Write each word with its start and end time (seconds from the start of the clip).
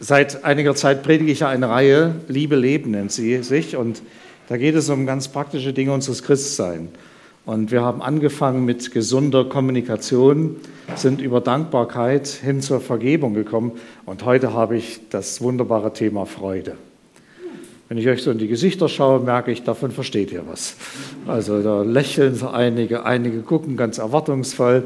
Seit 0.00 0.44
einiger 0.44 0.76
Zeit 0.76 1.02
predige 1.02 1.32
ich 1.32 1.40
ja 1.40 1.48
eine 1.48 1.68
Reihe, 1.68 2.14
Liebe 2.28 2.54
Leben 2.54 2.92
nennt 2.92 3.10
sie 3.10 3.42
sich, 3.42 3.76
und 3.76 4.00
da 4.48 4.56
geht 4.56 4.76
es 4.76 4.88
um 4.90 5.06
ganz 5.06 5.26
praktische 5.28 5.72
Dinge 5.72 5.92
unseres 5.92 6.22
Christseins. 6.22 6.90
Und 7.44 7.72
wir 7.72 7.82
haben 7.82 8.00
angefangen 8.00 8.64
mit 8.64 8.92
gesunder 8.92 9.44
Kommunikation, 9.44 10.56
sind 10.94 11.20
über 11.20 11.40
Dankbarkeit 11.40 12.28
hin 12.28 12.60
zur 12.60 12.80
Vergebung 12.80 13.34
gekommen. 13.34 13.72
Und 14.04 14.24
heute 14.24 14.52
habe 14.52 14.76
ich 14.76 15.00
das 15.10 15.40
wunderbare 15.40 15.92
Thema 15.92 16.26
Freude. 16.26 16.76
Wenn 17.88 17.96
ich 17.96 18.06
euch 18.06 18.22
so 18.22 18.30
in 18.30 18.38
die 18.38 18.48
Gesichter 18.48 18.88
schaue, 18.88 19.20
merke 19.20 19.50
ich, 19.50 19.64
davon 19.64 19.90
versteht 19.90 20.30
ihr 20.30 20.44
was. 20.46 20.76
Also 21.26 21.62
da 21.62 21.82
lächeln 21.82 22.34
so 22.34 22.50
einige, 22.50 23.06
einige 23.06 23.40
gucken 23.40 23.78
ganz 23.78 23.96
erwartungsvoll. 23.96 24.84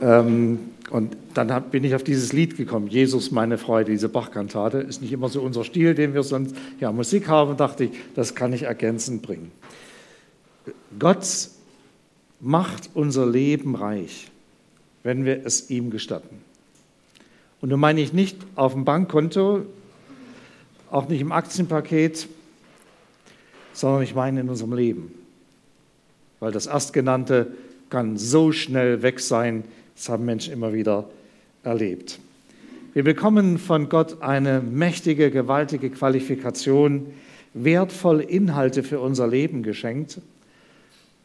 Ähm, 0.00 0.60
und 0.92 1.16
dann 1.32 1.70
bin 1.70 1.84
ich 1.84 1.94
auf 1.94 2.04
dieses 2.04 2.34
Lied 2.34 2.58
gekommen, 2.58 2.86
Jesus 2.86 3.30
meine 3.30 3.56
Freude, 3.56 3.92
diese 3.92 4.10
Bachkantate. 4.10 4.76
Ist 4.76 5.00
nicht 5.00 5.14
immer 5.14 5.30
so 5.30 5.40
unser 5.40 5.64
Stil, 5.64 5.94
den 5.94 6.12
wir 6.12 6.22
sonst 6.22 6.54
ja 6.80 6.92
Musik 6.92 7.28
haben, 7.28 7.56
dachte 7.56 7.84
ich, 7.84 7.92
das 8.14 8.34
kann 8.34 8.52
ich 8.52 8.64
ergänzend 8.64 9.22
bringen. 9.22 9.52
Gott 10.98 11.48
macht 12.40 12.90
unser 12.92 13.24
Leben 13.24 13.74
reich, 13.74 14.30
wenn 15.02 15.24
wir 15.24 15.46
es 15.46 15.70
ihm 15.70 15.88
gestatten. 15.88 16.42
Und 17.62 17.70
nun 17.70 17.80
meine 17.80 18.02
ich 18.02 18.12
nicht 18.12 18.36
auf 18.54 18.74
dem 18.74 18.84
Bankkonto, 18.84 19.62
auch 20.90 21.08
nicht 21.08 21.22
im 21.22 21.32
Aktienpaket, 21.32 22.28
sondern 23.72 24.02
ich 24.02 24.14
meine 24.14 24.40
in 24.40 24.50
unserem 24.50 24.74
Leben. 24.74 25.10
Weil 26.38 26.52
das 26.52 26.66
Erstgenannte 26.66 27.46
kann 27.88 28.18
so 28.18 28.52
schnell 28.52 29.00
weg 29.00 29.20
sein, 29.20 29.64
das 29.94 30.08
haben 30.08 30.24
Menschen 30.24 30.52
immer 30.52 30.72
wieder 30.72 31.08
erlebt. 31.62 32.18
Wir 32.94 33.04
bekommen 33.04 33.58
von 33.58 33.88
Gott 33.88 34.20
eine 34.20 34.60
mächtige, 34.60 35.30
gewaltige 35.30 35.90
Qualifikation, 35.90 37.06
wertvolle 37.54 38.22
Inhalte 38.22 38.82
für 38.82 39.00
unser 39.00 39.26
Leben 39.26 39.62
geschenkt. 39.62 40.20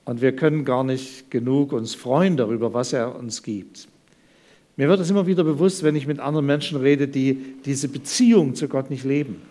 Und 0.05 0.21
wir 0.21 0.33
können 0.33 0.63
gar 0.63 0.85
nicht 0.85 1.29
genug 1.29 1.73
uns 1.73 1.93
freuen 1.93 2.37
darüber, 2.37 2.73
was 2.73 2.93
er 2.93 3.17
uns 3.17 3.43
gibt. 3.43 3.89
Mir 4.77 4.87
wird 4.87 5.01
es 5.01 5.09
immer 5.09 5.27
wieder 5.27 5.43
bewusst, 5.43 5.83
wenn 5.83 5.95
ich 5.95 6.07
mit 6.07 6.19
anderen 6.19 6.45
Menschen 6.45 6.79
rede, 6.79 7.07
die 7.07 7.55
diese 7.65 7.89
Beziehung 7.89 8.55
zu 8.55 8.69
Gott 8.69 8.89
nicht 8.89 9.03
leben, 9.03 9.41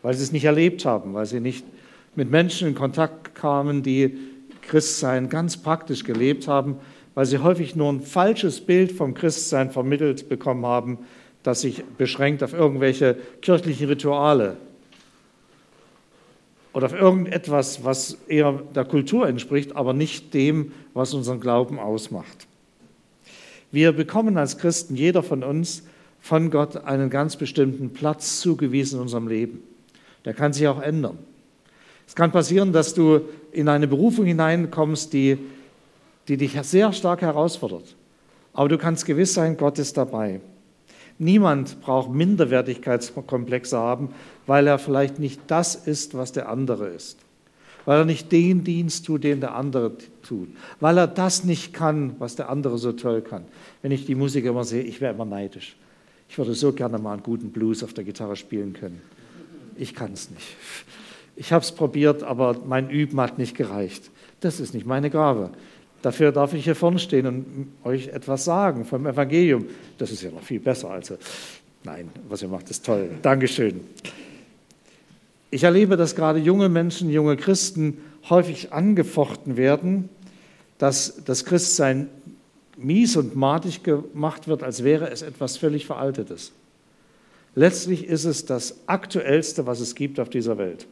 weil 0.00 0.14
sie 0.14 0.22
es 0.22 0.32
nicht 0.32 0.44
erlebt 0.44 0.84
haben, 0.84 1.12
weil 1.12 1.26
sie 1.26 1.40
nicht 1.40 1.66
mit 2.14 2.30
Menschen 2.30 2.68
in 2.68 2.74
Kontakt 2.74 3.34
kamen, 3.34 3.82
die 3.82 4.16
Christsein 4.62 5.28
ganz 5.28 5.56
praktisch 5.56 6.04
gelebt 6.04 6.48
haben, 6.48 6.76
weil 7.18 7.26
sie 7.26 7.38
häufig 7.38 7.74
nur 7.74 7.92
ein 7.92 8.00
falsches 8.00 8.60
Bild 8.60 8.92
vom 8.92 9.12
Christsein 9.12 9.72
vermittelt 9.72 10.28
bekommen 10.28 10.64
haben, 10.64 10.98
das 11.42 11.62
sich 11.62 11.82
beschränkt 11.84 12.44
auf 12.44 12.52
irgendwelche 12.52 13.16
kirchlichen 13.42 13.88
Rituale 13.88 14.56
oder 16.72 16.86
auf 16.86 16.92
irgendetwas, 16.92 17.82
was 17.82 18.18
eher 18.28 18.62
der 18.72 18.84
Kultur 18.84 19.26
entspricht, 19.26 19.74
aber 19.74 19.94
nicht 19.94 20.32
dem, 20.32 20.70
was 20.94 21.12
unseren 21.12 21.40
Glauben 21.40 21.80
ausmacht. 21.80 22.46
Wir 23.72 23.90
bekommen 23.90 24.38
als 24.38 24.56
Christen, 24.56 24.94
jeder 24.94 25.24
von 25.24 25.42
uns, 25.42 25.82
von 26.20 26.52
Gott 26.52 26.84
einen 26.84 27.10
ganz 27.10 27.34
bestimmten 27.34 27.90
Platz 27.92 28.38
zugewiesen 28.38 28.98
in 28.98 29.02
unserem 29.02 29.26
Leben. 29.26 29.64
Der 30.24 30.34
kann 30.34 30.52
sich 30.52 30.68
auch 30.68 30.80
ändern. 30.80 31.18
Es 32.06 32.14
kann 32.14 32.30
passieren, 32.30 32.72
dass 32.72 32.94
du 32.94 33.22
in 33.50 33.68
eine 33.68 33.88
Berufung 33.88 34.24
hineinkommst, 34.24 35.12
die 35.12 35.38
die 36.28 36.36
dich 36.36 36.60
sehr 36.62 36.92
stark 36.92 37.22
herausfordert. 37.22 37.96
Aber 38.52 38.68
du 38.68 38.78
kannst 38.78 39.06
gewiss 39.06 39.34
sein, 39.34 39.56
Gott 39.56 39.78
ist 39.78 39.96
dabei. 39.96 40.40
Niemand 41.18 41.80
braucht 41.80 42.10
Minderwertigkeitskomplexe 42.10 43.76
haben, 43.76 44.10
weil 44.46 44.66
er 44.66 44.78
vielleicht 44.78 45.18
nicht 45.18 45.40
das 45.48 45.74
ist, 45.74 46.16
was 46.16 46.32
der 46.32 46.48
andere 46.48 46.88
ist. 46.88 47.18
Weil 47.84 48.00
er 48.00 48.04
nicht 48.04 48.30
den 48.30 48.64
Dienst 48.64 49.06
tut, 49.06 49.24
den 49.24 49.40
der 49.40 49.54
andere 49.54 49.92
tut. 50.22 50.48
Weil 50.78 50.98
er 50.98 51.06
das 51.06 51.44
nicht 51.44 51.72
kann, 51.72 52.14
was 52.18 52.36
der 52.36 52.50
andere 52.50 52.78
so 52.78 52.92
toll 52.92 53.22
kann. 53.22 53.44
Wenn 53.82 53.92
ich 53.92 54.06
die 54.06 54.14
Musik 54.14 54.44
immer 54.44 54.64
sehe, 54.64 54.82
ich 54.82 55.00
wäre 55.00 55.14
immer 55.14 55.24
neidisch. 55.24 55.76
Ich 56.28 56.36
würde 56.36 56.54
so 56.54 56.72
gerne 56.72 56.98
mal 56.98 57.14
einen 57.14 57.22
guten 57.22 57.50
Blues 57.50 57.82
auf 57.82 57.94
der 57.94 58.04
Gitarre 58.04 58.36
spielen 58.36 58.74
können. 58.74 59.00
Ich 59.76 59.94
kann 59.94 60.12
es 60.12 60.30
nicht. 60.30 60.56
Ich 61.34 61.52
habe 61.52 61.64
es 61.64 61.72
probiert, 61.72 62.22
aber 62.22 62.56
mein 62.66 62.90
Üben 62.90 63.20
hat 63.20 63.38
nicht 63.38 63.56
gereicht. 63.56 64.10
Das 64.40 64.60
ist 64.60 64.74
nicht 64.74 64.86
meine 64.86 65.08
Gabe. 65.08 65.50
Dafür 66.02 66.30
darf 66.30 66.54
ich 66.54 66.64
hier 66.64 66.76
vorne 66.76 66.98
stehen 66.98 67.26
und 67.26 67.68
euch 67.84 68.08
etwas 68.08 68.44
sagen 68.44 68.84
vom 68.84 69.06
Evangelium. 69.06 69.66
Das 69.98 70.12
ist 70.12 70.22
ja 70.22 70.30
noch 70.30 70.42
viel 70.42 70.60
besser. 70.60 70.90
Also, 70.90 71.16
nein, 71.82 72.08
was 72.28 72.42
ihr 72.42 72.48
macht, 72.48 72.70
ist 72.70 72.86
toll. 72.86 73.10
Dankeschön. 73.22 73.80
Ich 75.50 75.64
erlebe, 75.64 75.96
dass 75.96 76.14
gerade 76.14 76.38
junge 76.38 76.68
Menschen, 76.68 77.10
junge 77.10 77.36
Christen 77.36 77.98
häufig 78.28 78.72
angefochten 78.72 79.56
werden, 79.56 80.08
dass 80.76 81.24
das 81.24 81.44
Christsein 81.44 82.08
mies 82.76 83.16
und 83.16 83.34
matig 83.34 83.82
gemacht 83.82 84.46
wird, 84.46 84.62
als 84.62 84.84
wäre 84.84 85.10
es 85.10 85.22
etwas 85.22 85.56
völlig 85.56 85.86
Veraltetes. 85.86 86.52
Letztlich 87.56 88.06
ist 88.06 88.24
es 88.24 88.44
das 88.44 88.76
Aktuellste, 88.86 89.66
was 89.66 89.80
es 89.80 89.96
gibt 89.96 90.20
auf 90.20 90.30
dieser 90.30 90.58
Welt. 90.58 90.86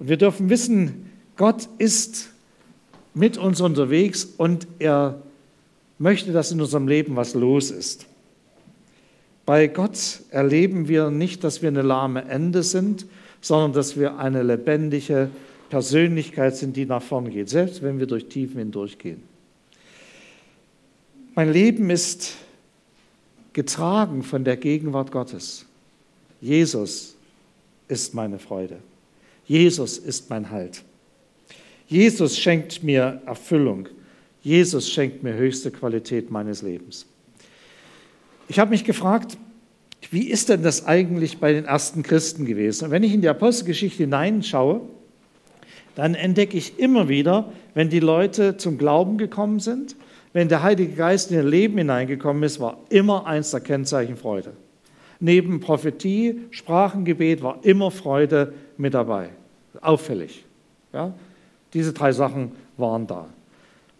Und 0.00 0.08
wir 0.08 0.16
dürfen 0.16 0.50
wissen, 0.50 1.10
Gott 1.36 1.68
ist 1.78 2.31
mit 3.14 3.38
uns 3.38 3.60
unterwegs 3.60 4.24
und 4.24 4.66
er 4.78 5.20
möchte, 5.98 6.32
dass 6.32 6.50
in 6.50 6.60
unserem 6.60 6.88
Leben 6.88 7.16
was 7.16 7.34
los 7.34 7.70
ist. 7.70 8.06
Bei 9.44 9.66
Gott 9.66 10.20
erleben 10.30 10.88
wir 10.88 11.10
nicht, 11.10 11.44
dass 11.44 11.62
wir 11.62 11.68
eine 11.68 11.82
lahme 11.82 12.24
Ende 12.24 12.62
sind, 12.62 13.06
sondern 13.40 13.72
dass 13.72 13.98
wir 13.98 14.18
eine 14.18 14.42
lebendige 14.42 15.30
Persönlichkeit 15.68 16.56
sind, 16.56 16.76
die 16.76 16.86
nach 16.86 17.02
vorne 17.02 17.30
geht, 17.30 17.48
selbst 17.48 17.82
wenn 17.82 17.98
wir 17.98 18.06
durch 18.06 18.26
Tiefen 18.26 18.58
hindurchgehen. 18.58 19.22
Mein 21.34 21.52
Leben 21.52 21.90
ist 21.90 22.34
getragen 23.52 24.22
von 24.22 24.44
der 24.44 24.56
Gegenwart 24.56 25.10
Gottes. 25.10 25.66
Jesus 26.40 27.14
ist 27.88 28.14
meine 28.14 28.38
Freude. 28.38 28.78
Jesus 29.46 29.98
ist 29.98 30.30
mein 30.30 30.50
Halt. 30.50 30.82
Jesus 31.86 32.38
schenkt 32.38 32.82
mir 32.82 33.22
Erfüllung. 33.26 33.88
Jesus 34.42 34.90
schenkt 34.90 35.22
mir 35.22 35.34
höchste 35.34 35.70
Qualität 35.70 36.30
meines 36.30 36.62
Lebens. 36.62 37.06
Ich 38.48 38.58
habe 38.58 38.70
mich 38.70 38.84
gefragt, 38.84 39.38
wie 40.10 40.28
ist 40.28 40.48
denn 40.48 40.62
das 40.62 40.86
eigentlich 40.86 41.38
bei 41.38 41.52
den 41.52 41.64
ersten 41.64 42.02
Christen 42.02 42.44
gewesen? 42.44 42.86
Und 42.86 42.90
wenn 42.90 43.02
ich 43.02 43.14
in 43.14 43.20
die 43.20 43.28
Apostelgeschichte 43.28 44.02
hineinschaue, 44.02 44.80
dann 45.94 46.14
entdecke 46.14 46.56
ich 46.56 46.78
immer 46.78 47.08
wieder, 47.08 47.52
wenn 47.74 47.88
die 47.88 48.00
Leute 48.00 48.56
zum 48.56 48.78
Glauben 48.78 49.18
gekommen 49.18 49.60
sind, 49.60 49.96
wenn 50.32 50.48
der 50.48 50.62
Heilige 50.62 50.92
Geist 50.92 51.30
in 51.30 51.36
ihr 51.36 51.42
Leben 51.44 51.78
hineingekommen 51.78 52.42
ist, 52.42 52.58
war 52.58 52.78
immer 52.88 53.26
eins 53.26 53.50
der 53.50 53.60
Kennzeichen 53.60 54.16
Freude. 54.16 54.54
Neben 55.20 55.60
Prophetie, 55.60 56.40
Sprachengebet 56.50 57.42
war 57.42 57.58
immer 57.62 57.90
Freude 57.90 58.54
mit 58.76 58.94
dabei. 58.94 59.28
Auffällig. 59.80 60.44
Ja? 60.92 61.14
Diese 61.74 61.92
drei 61.92 62.12
Sachen 62.12 62.52
waren 62.76 63.06
da. 63.06 63.28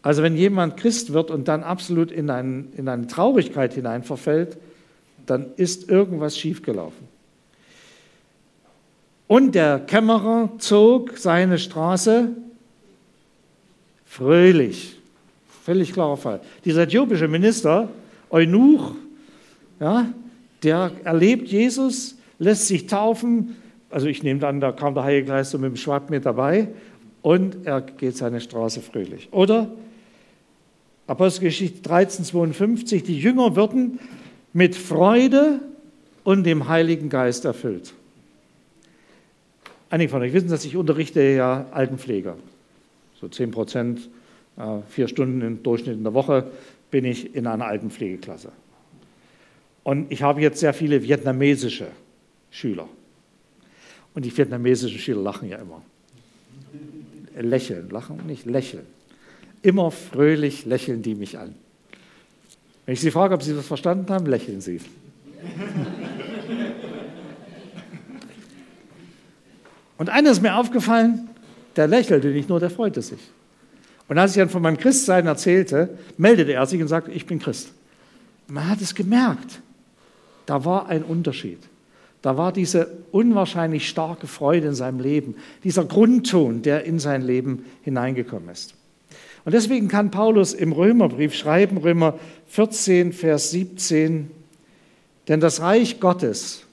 Also 0.02 0.22
wenn 0.22 0.36
jemand 0.36 0.76
Christ 0.76 1.12
wird 1.12 1.30
und 1.30 1.48
dann 1.48 1.62
absolut 1.62 2.10
in, 2.10 2.28
ein, 2.28 2.72
in 2.76 2.88
eine 2.88 3.06
Traurigkeit 3.06 3.72
hinein 3.72 4.02
verfällt, 4.02 4.58
dann 5.26 5.46
ist 5.56 5.88
irgendwas 5.88 6.36
schiefgelaufen. 6.36 7.06
Und 9.28 9.54
der 9.54 9.78
Kämmerer 9.78 10.50
zog 10.58 11.16
seine 11.16 11.58
Straße 11.58 12.30
fröhlich. 14.04 14.98
Völlig 15.64 15.92
klarer 15.92 16.16
Fall. 16.16 16.40
Dieser 16.64 16.82
äthiopische 16.82 17.28
Minister, 17.28 17.88
Eunuch, 18.30 18.94
ja, 19.78 20.08
der 20.64 20.90
erlebt 21.04 21.48
Jesus, 21.48 22.16
lässt 22.38 22.66
sich 22.66 22.88
taufen. 22.88 23.56
Also 23.88 24.08
ich 24.08 24.22
nehme 24.22 24.46
an, 24.46 24.60
da 24.60 24.72
kam 24.72 24.94
der 24.94 25.04
Heilige 25.04 25.28
Geist 25.28 25.54
mit 25.54 25.62
dem 25.62 25.76
Schwab 25.76 26.10
mit 26.10 26.26
dabei 26.26 26.68
und 27.22 27.64
er 27.66 27.80
geht 27.80 28.16
seine 28.16 28.40
Straße 28.40 28.80
fröhlich. 28.82 29.28
Oder 29.32 29.70
Apostelgeschichte 31.06 31.80
13, 31.82 32.24
52, 32.24 33.02
die 33.02 33.18
Jünger 33.18 33.56
würden 33.56 34.00
mit 34.52 34.76
Freude 34.76 35.60
und 36.24 36.44
dem 36.44 36.68
Heiligen 36.68 37.08
Geist 37.08 37.44
erfüllt. 37.44 37.94
Einige 39.90 40.10
von 40.10 40.22
euch 40.22 40.32
wissen, 40.32 40.48
dass 40.48 40.64
ich 40.64 40.76
unterrichte 40.76 41.22
ja 41.22 41.66
Altenpfleger. 41.70 42.36
So 43.20 43.28
10 43.28 43.50
Prozent, 43.50 44.08
äh, 44.56 44.78
vier 44.88 45.06
Stunden 45.06 45.42
im 45.42 45.62
Durchschnitt 45.62 45.96
in 45.96 46.02
der 46.02 46.14
Woche 46.14 46.50
bin 46.90 47.04
ich 47.04 47.34
in 47.34 47.46
einer 47.46 47.66
Altenpflegeklasse. 47.66 48.50
Und 49.84 50.10
ich 50.10 50.22
habe 50.22 50.40
jetzt 50.40 50.60
sehr 50.60 50.74
viele 50.74 51.02
vietnamesische 51.02 51.88
Schüler. 52.50 52.88
Und 54.14 54.24
die 54.24 54.36
vietnamesischen 54.36 54.98
Schüler 54.98 55.22
lachen 55.22 55.48
ja 55.48 55.58
immer 55.58 55.82
lächeln. 57.38 57.90
Lachen 57.90 58.20
und 58.20 58.26
nicht 58.26 58.46
lächeln. 58.46 58.86
Immer 59.62 59.90
fröhlich 59.90 60.66
lächeln 60.66 61.02
die 61.02 61.14
mich 61.14 61.38
an. 61.38 61.54
Wenn 62.84 62.94
ich 62.94 63.00
Sie 63.00 63.10
frage, 63.10 63.34
ob 63.34 63.42
Sie 63.42 63.54
das 63.54 63.66
verstanden 63.66 64.12
haben, 64.12 64.26
lächeln 64.26 64.60
Sie. 64.60 64.80
Und 69.98 70.10
eines 70.10 70.32
ist 70.32 70.42
mir 70.42 70.56
aufgefallen, 70.56 71.28
der 71.76 71.86
lächelte 71.86 72.26
nicht 72.28 72.48
nur, 72.48 72.58
der 72.58 72.70
freute 72.70 73.02
sich. 73.02 73.20
Und 74.08 74.18
als 74.18 74.32
ich 74.32 74.38
dann 74.38 74.48
von 74.48 74.60
meinem 74.60 74.76
Christsein 74.76 75.28
erzählte, 75.28 75.96
meldete 76.16 76.52
er 76.52 76.66
sich 76.66 76.82
und 76.82 76.88
sagte, 76.88 77.12
ich 77.12 77.24
bin 77.24 77.38
Christ. 77.38 77.70
Man 78.48 78.68
hat 78.68 78.80
es 78.80 78.96
gemerkt, 78.96 79.60
da 80.44 80.64
war 80.64 80.88
ein 80.88 81.04
Unterschied. 81.04 81.60
Da 82.22 82.36
war 82.36 82.52
diese 82.52 82.88
unwahrscheinlich 83.10 83.88
starke 83.88 84.28
Freude 84.28 84.68
in 84.68 84.74
seinem 84.74 85.00
Leben, 85.00 85.34
dieser 85.64 85.84
Grundton, 85.84 86.62
der 86.62 86.84
in 86.84 87.00
sein 87.00 87.22
Leben 87.22 87.64
hineingekommen 87.82 88.48
ist. 88.48 88.74
Und 89.44 89.52
deswegen 89.52 89.88
kann 89.88 90.12
Paulus 90.12 90.54
im 90.54 90.72
Römerbrief 90.72 91.34
schreiben, 91.34 91.78
Römer 91.78 92.18
14, 92.46 93.12
Vers 93.12 93.50
17, 93.50 94.30
denn 95.26 95.40
das 95.40 95.60
Reich 95.60 95.98
Gottes, 95.98 96.64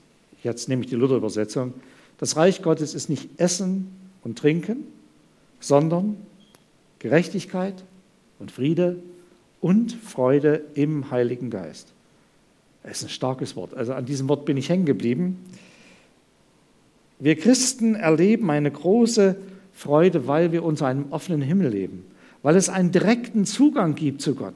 jetzt 0.44 0.70
nehme 0.70 0.84
ich 0.84 0.90
die 0.90 0.96
Luther-Übersetzung, 0.96 1.74
das 2.20 2.36
Reich 2.36 2.62
Gottes 2.62 2.94
ist 2.94 3.10
nicht 3.10 3.30
Essen 3.38 3.90
und 4.24 4.38
Trinken, 4.38 4.84
sondern 5.60 6.18
Gerechtigkeit 7.00 7.84
und 8.38 8.52
Friede 8.52 8.98
und 9.62 9.94
Freude 9.94 10.62
im 10.76 11.10
Heiligen 11.10 11.50
Geist. 11.50 11.94
Das 12.84 13.00
ist 13.00 13.04
ein 13.04 13.10
starkes 13.10 13.56
Wort. 13.56 13.74
Also 13.74 13.94
an 13.94 14.06
diesem 14.06 14.30
Wort 14.30 14.46
bin 14.46 14.58
ich 14.58 14.70
hängen 14.70 14.86
geblieben. 14.86 15.46
Wir 17.20 17.36
Christen 17.36 17.96
erleben 17.96 18.50
eine 18.50 18.72
große 18.72 19.36
Freude, 19.74 20.28
weil 20.28 20.52
wir 20.52 20.64
unter 20.64 20.88
einem 20.88 21.12
offenen 21.12 21.42
Himmel 21.42 21.70
leben 21.70 22.06
weil 22.42 22.56
es 22.56 22.70
einen 22.70 22.92
direkten 22.92 23.46
Zugang 23.46 23.96
gibt 23.96 24.22
zu 24.22 24.36
Gott. 24.36 24.56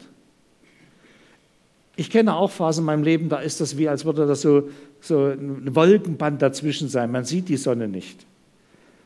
Ich 1.96 2.10
kenne 2.10 2.36
auch 2.36 2.50
Phasen 2.50 2.82
in 2.82 2.86
meinem 2.86 3.04
Leben, 3.04 3.30
da 3.30 3.38
ist 3.38 3.62
das 3.62 3.78
wie, 3.78 3.88
als 3.88 4.04
würde 4.04 4.26
das 4.26 4.42
so, 4.42 4.70
so 5.00 5.28
ein 5.28 5.76
Wolkenband 5.76 6.42
dazwischen 6.42 6.88
sein. 6.88 7.12
Man 7.12 7.24
sieht 7.24 7.50
die 7.50 7.58
Sonne 7.58 7.88
nicht. 7.88 8.26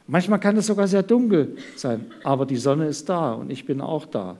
Manchmal 0.07 0.39
kann 0.39 0.55
es 0.55 0.67
sogar 0.67 0.87
sehr 0.87 1.03
dunkel 1.03 1.57
sein, 1.75 2.05
aber 2.23 2.45
die 2.45 2.55
Sonne 2.55 2.87
ist 2.87 3.09
da 3.09 3.33
und 3.33 3.49
ich 3.49 3.65
bin 3.65 3.81
auch 3.81 4.05
da. 4.05 4.37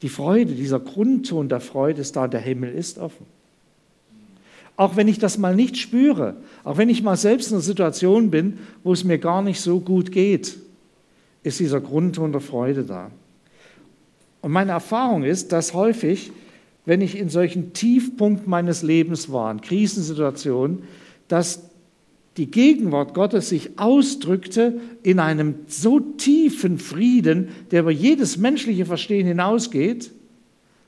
Die 0.00 0.08
Freude, 0.08 0.54
dieser 0.54 0.80
Grundton 0.80 1.48
der 1.50 1.60
Freude 1.60 2.00
ist 2.00 2.16
da, 2.16 2.26
der 2.26 2.40
Himmel 2.40 2.72
ist 2.72 2.98
offen. 2.98 3.26
Auch 4.76 4.96
wenn 4.96 5.08
ich 5.08 5.18
das 5.18 5.38
mal 5.38 5.54
nicht 5.54 5.78
spüre, 5.78 6.34
auch 6.62 6.76
wenn 6.76 6.90
ich 6.90 7.02
mal 7.02 7.16
selbst 7.16 7.48
in 7.48 7.54
einer 7.54 7.62
Situation 7.62 8.30
bin, 8.30 8.58
wo 8.84 8.92
es 8.92 9.04
mir 9.04 9.18
gar 9.18 9.42
nicht 9.42 9.60
so 9.60 9.80
gut 9.80 10.12
geht, 10.12 10.58
ist 11.42 11.60
dieser 11.60 11.80
Grundton 11.80 12.32
der 12.32 12.42
Freude 12.42 12.84
da. 12.84 13.10
Und 14.42 14.52
meine 14.52 14.72
Erfahrung 14.72 15.24
ist, 15.24 15.52
dass 15.52 15.72
häufig, 15.72 16.30
wenn 16.84 17.00
ich 17.00 17.16
in 17.16 17.30
solchen 17.30 17.72
Tiefpunkten 17.72 18.50
meines 18.50 18.82
Lebens 18.82 19.32
war, 19.32 19.50
in 19.50 19.60
Krisensituationen, 19.60 20.82
dass 21.28 21.62
die 22.36 22.50
Gegenwart 22.50 23.14
Gottes 23.14 23.48
sich 23.48 23.78
ausdrückte 23.78 24.78
in 25.02 25.20
einem 25.20 25.54
so 25.68 26.00
tiefen 26.00 26.78
Frieden, 26.78 27.48
der 27.70 27.80
über 27.80 27.90
jedes 27.90 28.36
menschliche 28.36 28.84
Verstehen 28.84 29.26
hinausgeht, 29.26 30.10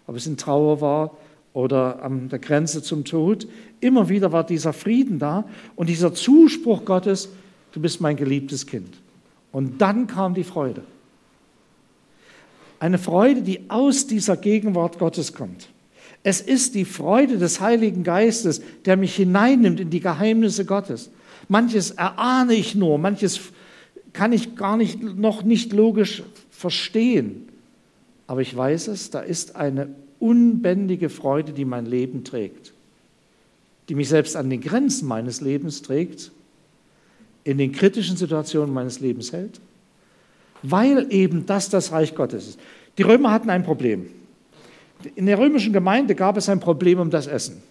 ob 0.07 0.17
es 0.17 0.27
in 0.27 0.37
Trauer 0.37 0.83
war 0.83 1.17
oder 1.59 2.05
an 2.05 2.29
der 2.29 2.39
Grenze 2.39 2.85
zum 2.85 3.05
Tod, 3.05 3.49
immer 3.81 4.09
wieder 4.09 4.31
war 4.31 4.47
dieser 4.47 4.73
Frieden 4.73 5.19
da 5.19 5.45
und 5.75 5.89
dieser 5.89 6.15
Zuspruch 6.15 6.85
Gottes, 6.85 7.31
du 7.73 7.81
bist 7.81 8.01
mein 8.01 8.15
geliebtes 8.15 8.65
Kind. 8.65 9.01
Und 9.51 9.81
dann 9.81 10.07
kam 10.07 10.35
die 10.35 10.45
Freude. 10.45 10.83
Eine 12.79 12.97
Freude, 12.97 13.43
die 13.43 13.71
aus 13.71 14.07
dieser 14.07 14.37
Gegenwart 14.37 15.01
Gottes 15.01 15.33
kommt. 15.33 15.69
Es 16.23 16.41
ist 16.41 16.77
die 16.77 16.85
Freude 16.85 17.39
des 17.39 17.61
Heiligen 17.61 18.05
Geistes, 18.05 18.63
der 18.85 18.97
mich 18.97 19.17
hineinnimmt 19.17 19.81
in 19.81 19.91
die 19.91 19.99
Geheimnisse 19.99 20.65
Gottes. 20.65 21.11
Manches 21.49 21.91
erahne 21.91 22.55
ich 22.55 22.77
nur, 22.77 22.99
manches 22.99 23.41
kann 24.13 24.33
ich 24.33 24.55
gar 24.55 24.77
nicht, 24.77 25.03
noch 25.03 25.43
nicht 25.43 25.73
logisch 25.73 26.23
verstehen. 26.51 27.49
Aber 28.29 28.43
ich 28.43 28.57
weiß 28.57 28.87
es, 28.87 29.11
da 29.11 29.19
ist 29.19 29.57
eine 29.57 29.89
unbändige 30.21 31.09
Freude, 31.09 31.53
die 31.53 31.65
mein 31.65 31.87
Leben 31.87 32.25
trägt, 32.25 32.73
die 33.89 33.95
mich 33.95 34.09
selbst 34.09 34.37
an 34.37 34.51
den 34.51 34.61
Grenzen 34.61 35.09
meines 35.09 35.41
Lebens 35.41 35.83
trägt 35.83 36.33
in 37.45 37.57
den 37.57 37.73
kritischen 37.73 38.17
Situationen 38.17 38.75
meines 38.75 39.01
Lebens 39.01 39.33
hält, 39.33 39.61
weil 40.63 41.07
eben 41.11 41.47
das 41.47 41.71
das 41.71 41.93
Reich 41.93 42.15
Gottes 42.15 42.49
ist. 42.49 42.61
Die 42.99 43.03
Römer 43.03 43.31
hatten 43.31 43.49
ein 43.49 43.63
Problem. 43.63 44.11
In 45.15 45.27
der 45.27 45.39
römischen 45.39 45.73
Gemeinde 45.73 46.15
gab 46.15 46.37
es 46.37 46.49
ein 46.49 46.61
Problem 46.61 46.99
um 46.99 47.11
das 47.11 47.27
Essen. 47.27 47.63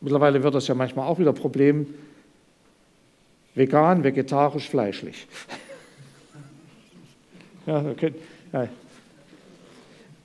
Mittlerweile 0.00 0.42
wird 0.42 0.54
das 0.54 0.68
ja 0.68 0.74
manchmal 0.74 1.08
auch 1.08 1.18
wieder 1.18 1.32
Problem 1.32 1.86
vegan, 3.54 4.04
vegetarisch, 4.04 4.68
fleischlich. 4.68 5.26
ja, 7.66 7.84
okay. 7.84 8.12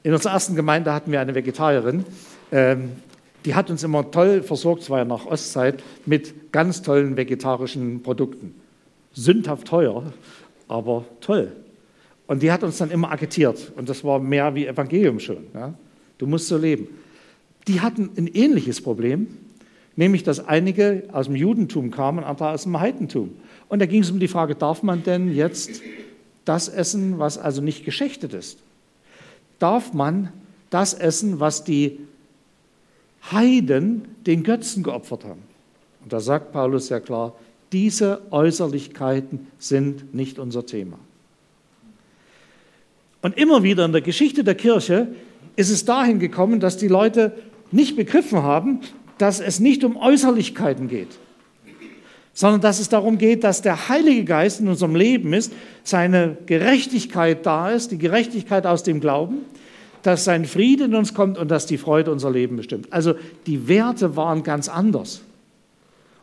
In 0.06 0.14
unserer 0.14 0.34
ersten 0.34 0.56
Gemeinde 0.56 0.94
hatten 0.94 1.12
wir 1.12 1.20
eine 1.20 1.34
Vegetarierin. 1.34 2.06
Ähm, 2.52 2.92
die 3.44 3.56
hat 3.56 3.72
uns 3.72 3.82
immer 3.82 4.12
toll 4.12 4.44
versorgt, 4.44 4.84
es 4.84 4.92
war 4.92 5.00
ja 5.00 5.06
nach 5.06 5.26
Ostzeit, 5.26 5.82
mit 6.06 6.52
ganz 6.52 6.84
tollen 6.84 7.18
vegetarischen 7.18 8.04
Produkten. 8.04 8.54
Sündhaft 9.14 9.66
teuer, 9.66 10.14
aber 10.68 11.06
toll. 11.22 11.54
Und 12.28 12.44
die 12.44 12.52
hat 12.52 12.62
uns 12.62 12.78
dann 12.78 12.92
immer 12.92 13.12
agitiert. 13.12 13.72
Und 13.78 13.90
das 13.90 14.04
war 14.04 14.20
mehr 14.20 14.54
wie 14.54 14.68
Evangelium 14.68 15.20
schon. 15.20 15.48
Ja? 15.56 15.74
Du 16.20 16.28
musst 16.28 16.50
so 16.50 16.58
leben. 16.58 16.88
Die 17.68 17.82
hatten 17.82 18.12
ein 18.16 18.28
ähnliches 18.28 18.82
Problem, 18.82 19.26
nämlich 19.96 20.22
dass 20.22 20.48
einige 20.48 21.06
aus 21.14 21.26
dem 21.26 21.36
Judentum 21.36 21.90
kamen 21.90 22.20
und 22.20 22.26
andere 22.26 22.52
aus 22.52 22.62
dem 22.62 22.80
Heidentum. 22.80 23.32
Und 23.70 23.80
da 23.80 23.88
ging 23.88 24.04
es 24.04 24.12
um 24.12 24.20
die 24.20 24.28
Frage, 24.28 24.54
darf 24.54 24.84
man 24.84 25.02
denn 25.02 25.34
jetzt 25.34 25.82
das 26.46 26.70
essen, 26.70 27.18
was 27.18 27.40
also 27.40 27.64
nicht 27.64 27.86
geschächtet 27.86 28.36
ist? 28.36 28.60
Darf 29.60 29.94
man 29.94 30.32
das 30.70 30.94
essen, 30.94 31.40
was 31.40 31.64
die 31.64 32.00
Heiden 33.32 34.08
den 34.26 34.44
Götzen 34.44 34.84
geopfert 34.84 35.24
haben. 35.24 35.42
Und 36.04 36.14
da 36.14 36.20
sagt 36.20 36.52
Paulus 36.52 36.88
sehr 36.88 37.02
klar, 37.02 37.34
diese 37.72 38.22
Äußerlichkeiten 38.32 39.48
sind 39.58 40.14
nicht 40.14 40.38
unser 40.38 40.66
Thema. 40.66 41.00
Und 43.22 43.38
immer 43.38 43.64
wieder 43.64 43.86
in 43.86 43.92
der 43.92 44.02
Geschichte 44.02 44.44
der 44.44 44.56
Kirche 44.56 45.08
ist 45.56 45.72
es 45.72 45.86
dahin 45.86 46.20
gekommen, 46.20 46.60
dass 46.60 46.78
die 46.78 46.88
Leute 46.88 47.36
nicht 47.72 47.96
begriffen 47.96 48.44
haben, 48.44 48.82
dass 49.18 49.40
es 49.40 49.60
nicht 49.60 49.84
um 49.84 49.98
Äußerlichkeiten 49.98 50.88
geht, 50.88 51.18
sondern 52.36 52.62
dass 52.62 52.80
es 52.80 52.90
darum 52.90 53.18
geht, 53.18 53.44
dass 53.44 53.64
der 53.64 53.90
Heilige 53.90 54.26
Geist 54.26 54.60
in 54.60 54.68
unserem 54.68 54.94
Leben 54.94 55.34
ist, 55.34 55.54
seine 55.84 56.38
Gerechtigkeit 56.46 57.46
da 57.46 57.72
ist, 57.72 57.92
die 57.92 57.98
Gerechtigkeit 57.98 58.68
aus 58.68 58.84
dem 58.84 59.00
Glauben, 59.00 59.38
dass 60.04 60.26
sein 60.26 60.46
Frieden 60.46 60.92
in 60.92 60.96
uns 60.96 61.16
kommt 61.16 61.38
und 61.38 61.50
dass 61.50 61.66
die 61.66 61.78
Freude 61.78 62.12
unser 62.12 62.30
Leben 62.30 62.58
bestimmt. 62.58 62.92
Also 62.92 63.16
die 63.48 63.68
Werte 63.68 64.16
waren 64.18 64.44
ganz 64.44 64.70
anders. 64.70 65.22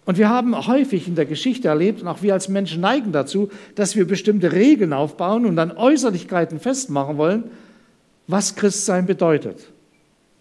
Und 0.04 0.18
wir 0.18 0.28
haben 0.28 0.66
häufig 0.66 1.08
in 1.08 1.14
der 1.14 1.26
Geschichte 1.26 1.68
erlebt, 1.68 2.02
und 2.02 2.08
auch 2.08 2.22
wir 2.22 2.34
als 2.34 2.48
Menschen 2.48 2.80
neigen 2.80 3.12
dazu, 3.12 3.48
dass 3.74 3.96
wir 3.96 4.06
bestimmte 4.06 4.52
Regeln 4.52 4.92
aufbauen 4.92 5.46
und 5.46 5.56
dann 5.56 5.72
Äußerlichkeiten 5.72 6.60
festmachen 6.60 7.16
wollen, 7.16 7.44
was 8.26 8.54
Christsein 8.54 9.06
bedeutet. 9.06 9.64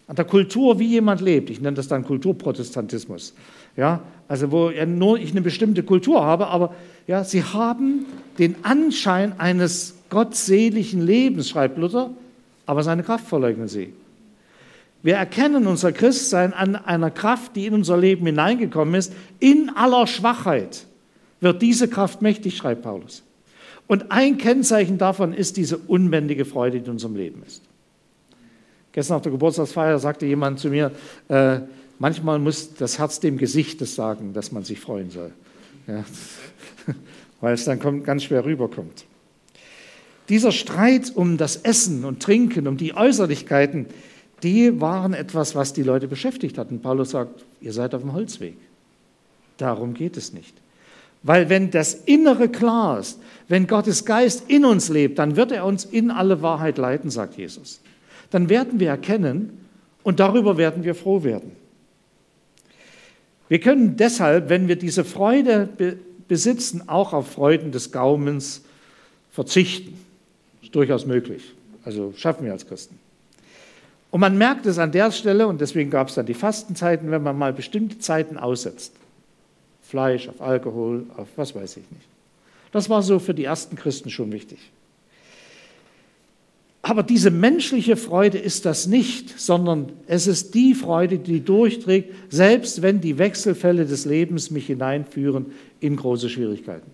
An 0.07 0.15
der 0.17 0.25
Kultur, 0.25 0.79
wie 0.79 0.87
jemand 0.87 1.21
lebt. 1.21 1.49
Ich 1.49 1.61
nenne 1.61 1.77
das 1.77 1.87
dann 1.87 2.03
Kulturprotestantismus. 2.03 3.33
Ja, 3.77 4.01
also 4.27 4.51
wo 4.51 4.69
ja 4.69 4.85
nur 4.85 5.19
ich 5.19 5.31
eine 5.31 5.41
bestimmte 5.41 5.83
Kultur 5.83 6.23
habe, 6.23 6.47
aber 6.47 6.73
ja, 7.07 7.23
sie 7.23 7.43
haben 7.43 8.05
den 8.37 8.55
Anschein 8.63 9.39
eines 9.39 9.95
gottseligen 10.09 11.01
Lebens, 11.01 11.49
schreibt 11.49 11.77
Luther, 11.77 12.11
aber 12.65 12.83
seine 12.83 13.03
Kraft 13.03 13.27
verleugnen 13.27 13.67
sie. 13.67 13.93
Wir 15.03 15.15
erkennen 15.15 15.65
unser 15.65 15.91
Christsein 15.91 16.53
an 16.53 16.75
einer 16.75 17.09
Kraft, 17.09 17.55
die 17.55 17.65
in 17.65 17.73
unser 17.73 17.97
Leben 17.97 18.25
hineingekommen 18.25 18.93
ist. 18.93 19.13
In 19.39 19.71
aller 19.75 20.05
Schwachheit 20.05 20.85
wird 21.39 21.61
diese 21.61 21.87
Kraft 21.87 22.21
mächtig, 22.21 22.55
schreibt 22.55 22.83
Paulus. 22.83 23.23
Und 23.87 24.11
ein 24.11 24.37
Kennzeichen 24.37 24.97
davon 24.97 25.33
ist 25.33 25.57
diese 25.57 25.77
unbändige 25.77 26.45
Freude, 26.45 26.79
die 26.79 26.85
in 26.85 26.91
unserem 26.91 27.15
Leben 27.15 27.41
ist. 27.45 27.63
Gestern 28.91 29.17
auf 29.17 29.23
der 29.23 29.31
Geburtstagsfeier 29.31 29.97
sagte 29.99 30.25
jemand 30.25 30.59
zu 30.59 30.69
mir, 30.69 30.91
äh, 31.29 31.59
manchmal 32.01 32.39
muss 32.39 32.73
das 32.73 32.97
Herz 32.97 33.19
dem 33.19 33.37
Gesicht 33.37 33.79
das 33.79 33.93
sagen, 33.93 34.33
dass 34.33 34.51
man 34.51 34.63
sich 34.63 34.79
freuen 34.79 35.11
soll. 35.11 35.31
Ja. 35.87 36.03
Weil 37.41 37.53
es 37.53 37.65
dann 37.65 38.03
ganz 38.03 38.23
schwer 38.23 38.43
rüberkommt. 38.43 39.05
Dieser 40.27 40.51
Streit 40.51 41.11
um 41.15 41.37
das 41.37 41.57
Essen 41.57 42.03
und 42.03 42.21
Trinken, 42.21 42.67
um 42.67 42.77
die 42.77 42.95
Äußerlichkeiten, 42.95 43.85
die 44.43 44.81
waren 44.81 45.13
etwas, 45.13 45.55
was 45.55 45.73
die 45.73 45.83
Leute 45.83 46.07
beschäftigt 46.07 46.57
hatten. 46.57 46.81
Paulus 46.81 47.11
sagt, 47.11 47.45
ihr 47.61 47.73
seid 47.73 47.93
auf 47.93 48.01
dem 48.01 48.13
Holzweg. 48.13 48.57
Darum 49.57 49.93
geht 49.93 50.17
es 50.17 50.33
nicht. 50.33 50.55
Weil 51.21 51.49
wenn 51.49 51.69
das 51.69 51.93
Innere 51.93 52.49
klar 52.49 52.99
ist, 52.99 53.19
wenn 53.47 53.67
Gottes 53.67 54.05
Geist 54.05 54.49
in 54.49 54.65
uns 54.65 54.89
lebt, 54.89 55.19
dann 55.19 55.35
wird 55.35 55.51
er 55.51 55.65
uns 55.65 55.85
in 55.85 56.09
alle 56.09 56.41
Wahrheit 56.41 56.79
leiten, 56.79 57.11
sagt 57.11 57.37
Jesus. 57.37 57.79
Dann 58.31 58.49
werden 58.49 58.79
wir 58.79 58.89
erkennen 58.89 59.65
und 60.01 60.19
darüber 60.19 60.57
werden 60.57 60.83
wir 60.83 60.95
froh 60.95 61.23
werden. 61.23 61.60
Wir 63.51 63.59
können 63.59 63.97
deshalb, 63.97 64.47
wenn 64.47 64.69
wir 64.69 64.77
diese 64.77 65.03
Freude 65.03 65.67
besitzen, 66.29 66.87
auch 66.87 67.11
auf 67.11 67.31
Freuden 67.31 67.73
des 67.73 67.91
Gaumens 67.91 68.61
verzichten. 69.29 69.99
Ist 70.63 70.73
durchaus 70.73 71.05
möglich. 71.05 71.53
Also 71.83 72.13
schaffen 72.15 72.45
wir 72.45 72.53
als 72.53 72.65
Christen. 72.65 72.97
Und 74.09 74.21
man 74.21 74.37
merkt 74.37 74.65
es 74.67 74.77
an 74.77 74.93
der 74.93 75.11
Stelle, 75.11 75.47
und 75.47 75.59
deswegen 75.59 75.89
gab 75.89 76.07
es 76.07 76.15
dann 76.15 76.25
die 76.25 76.33
Fastenzeiten, 76.33 77.11
wenn 77.11 77.23
man 77.23 77.37
mal 77.37 77.51
bestimmte 77.51 77.99
Zeiten 77.99 78.37
aussetzt. 78.37 78.93
Fleisch, 79.81 80.29
auf 80.29 80.39
Alkohol, 80.39 81.03
auf 81.17 81.27
was 81.35 81.53
weiß 81.53 81.71
ich 81.75 81.91
nicht. 81.91 82.07
Das 82.71 82.89
war 82.89 83.01
so 83.01 83.19
für 83.19 83.33
die 83.33 83.43
ersten 83.43 83.75
Christen 83.75 84.09
schon 84.09 84.31
wichtig. 84.31 84.59
Aber 86.83 87.03
diese 87.03 87.29
menschliche 87.29 87.95
Freude 87.95 88.39
ist 88.39 88.65
das 88.65 88.87
nicht, 88.87 89.39
sondern 89.39 89.91
es 90.07 90.25
ist 90.25 90.55
die 90.55 90.73
Freude, 90.73 91.19
die 91.19 91.41
durchträgt, 91.41 92.11
selbst 92.29 92.81
wenn 92.81 93.01
die 93.01 93.19
Wechselfälle 93.19 93.85
des 93.85 94.05
Lebens 94.05 94.49
mich 94.49 94.65
hineinführen 94.65 95.47
in 95.79 95.95
große 95.95 96.29
Schwierigkeiten. 96.29 96.89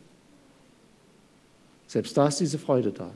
Selbst 1.88 2.18
da 2.18 2.28
ist 2.28 2.42
diese 2.42 2.60
Freude 2.60 2.92
da. 2.92 3.12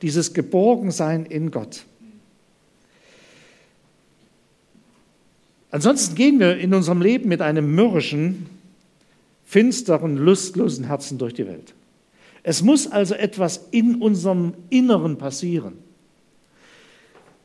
Dieses 0.00 0.32
Geborgensein 0.32 1.26
in 1.26 1.50
Gott. 1.50 1.84
Ansonsten 5.70 6.14
gehen 6.14 6.40
wir 6.40 6.56
in 6.56 6.72
unserem 6.72 7.02
Leben 7.02 7.28
mit 7.28 7.42
einem 7.42 7.74
mürrischen, 7.74 8.46
finsteren, 9.44 10.16
lustlosen 10.16 10.86
Herzen 10.86 11.18
durch 11.18 11.34
die 11.34 11.46
Welt. 11.46 11.74
Es 12.42 12.62
muss 12.62 12.90
also 12.90 13.14
etwas 13.14 13.68
in 13.70 13.96
unserem 13.96 14.54
Inneren 14.70 15.18
passieren. 15.18 15.85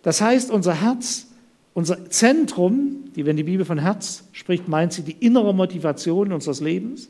Das 0.03 0.21
heißt, 0.21 0.51
unser 0.51 0.73
Herz, 0.73 1.27
unser 1.73 2.09
Zentrum, 2.09 3.05
die, 3.15 3.25
wenn 3.25 3.37
die 3.37 3.43
Bibel 3.43 3.65
von 3.65 3.77
Herz 3.77 4.23
spricht, 4.31 4.67
meint 4.67 4.93
sie 4.93 5.03
die 5.03 5.15
innere 5.25 5.53
Motivation 5.53 6.31
unseres 6.31 6.59
Lebens, 6.59 7.09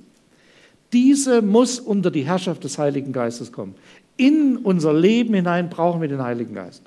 diese 0.94 1.42
muss 1.42 1.80
unter 1.80 2.12
die 2.12 2.24
Herrschaft 2.24 2.64
des 2.64 2.78
Heiligen 2.78 3.14
Geistes 3.14 3.52
kommen. 3.52 3.76
In 4.18 4.58
unser 4.58 4.94
Leben 4.94 5.34
hinein 5.34 5.70
brauchen 5.70 6.02
wir 6.02 6.08
den 6.08 6.22
Heiligen 6.22 6.54
Geist. 6.54 6.84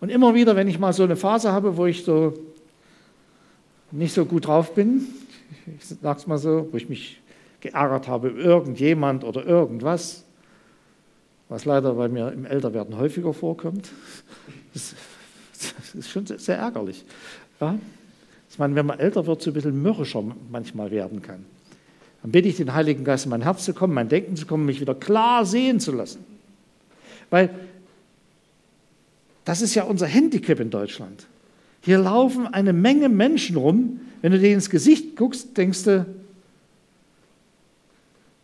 Und 0.00 0.10
immer 0.10 0.34
wieder, 0.34 0.54
wenn 0.56 0.68
ich 0.68 0.78
mal 0.78 0.92
so 0.92 1.04
eine 1.04 1.16
Phase 1.16 1.52
habe, 1.52 1.76
wo 1.76 1.86
ich 1.86 2.04
so 2.04 2.34
nicht 3.90 4.12
so 4.12 4.24
gut 4.24 4.46
drauf 4.46 4.74
bin, 4.74 5.06
ich 5.78 5.86
sag's 6.02 6.26
mal 6.26 6.38
so, 6.38 6.68
wo 6.70 6.76
ich 6.76 6.88
mich 6.88 7.20
geärgert 7.60 8.08
habe 8.08 8.30
irgendjemand 8.30 9.24
oder 9.24 9.46
irgendwas, 9.46 10.24
was 11.48 11.64
leider 11.64 11.94
bei 11.94 12.08
mir 12.08 12.32
im 12.32 12.44
Älterwerden 12.44 12.96
häufiger 12.98 13.32
vorkommt, 13.32 13.90
das 14.74 14.94
das 15.92 16.06
ist 16.06 16.10
schon 16.10 16.26
sehr 16.26 16.56
ärgerlich. 16.56 17.04
Ja? 17.60 17.78
Dass 18.48 18.58
man, 18.58 18.74
wenn 18.74 18.86
man 18.86 18.98
älter 18.98 19.26
wird, 19.26 19.42
so 19.42 19.50
ein 19.50 19.54
bisschen 19.54 19.80
mürrischer 19.80 20.24
manchmal 20.50 20.90
werden 20.90 21.22
kann. 21.22 21.44
Dann 22.22 22.30
bitte 22.30 22.48
ich 22.48 22.56
den 22.56 22.72
Heiligen 22.72 23.04
Geist 23.04 23.24
in 23.24 23.30
mein 23.30 23.42
Herz 23.42 23.64
zu 23.64 23.74
kommen, 23.74 23.94
mein 23.94 24.08
Denken 24.08 24.36
zu 24.36 24.46
kommen, 24.46 24.64
mich 24.64 24.80
wieder 24.80 24.94
klar 24.94 25.44
sehen 25.44 25.80
zu 25.80 25.92
lassen. 25.92 26.24
Weil 27.30 27.50
das 29.44 29.60
ist 29.60 29.74
ja 29.74 29.84
unser 29.84 30.06
Handicap 30.06 30.60
in 30.60 30.70
Deutschland. 30.70 31.26
Hier 31.80 31.98
laufen 31.98 32.46
eine 32.46 32.72
Menge 32.72 33.08
Menschen 33.08 33.56
rum. 33.56 34.00
Wenn 34.20 34.32
du 34.32 34.38
denen 34.38 34.54
ins 34.54 34.70
Gesicht 34.70 35.16
guckst, 35.16 35.56
denkst 35.56 35.82
du, 35.82 36.06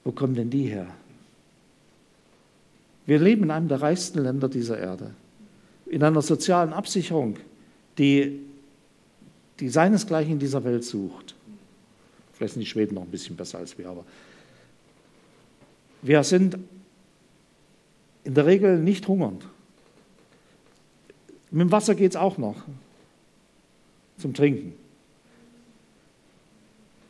wo 0.03 0.11
kommen 0.11 0.35
denn 0.35 0.51
die 0.51 0.65
her? 0.65 0.89
Wir 3.07 3.21
leben 3.21 3.45
in 3.45 3.51
einem 3.51 3.69
der 3.69 3.81
reichsten 3.81 4.19
Länder 4.19 4.49
dieser 4.49 4.79
Erde 4.79 5.13
in 5.91 6.03
einer 6.03 6.23
sozialen 6.23 6.73
Absicherung, 6.73 7.37
die, 7.97 8.41
die 9.61 9.69
seinesgleichen 9.69 10.35
in 10.35 10.39
dieser 10.39 10.63
Welt 10.65 10.85
sucht. 10.85 11.35
Vielleicht 12.33 12.55
sind 12.55 12.61
die 12.61 12.67
Schweden 12.67 12.95
noch 12.95 13.03
ein 13.03 13.11
bisschen 13.11 13.37
besser 13.37 13.59
als 13.59 13.77
wir, 13.77 13.89
aber 13.89 14.05
wir 16.03 16.23
sind 16.23 16.57
in 18.25 18.35
der 18.35 18.47
Regel 18.47 18.79
nicht 18.79 19.09
hungernd. 19.09 19.45
Mit 21.51 21.63
dem 21.63 21.73
Wasser 21.73 21.95
geht 21.95 22.13
es 22.13 22.17
auch 22.17 22.39
noch 22.39 22.57
zum 24.19 24.35
Trinken. 24.35 24.75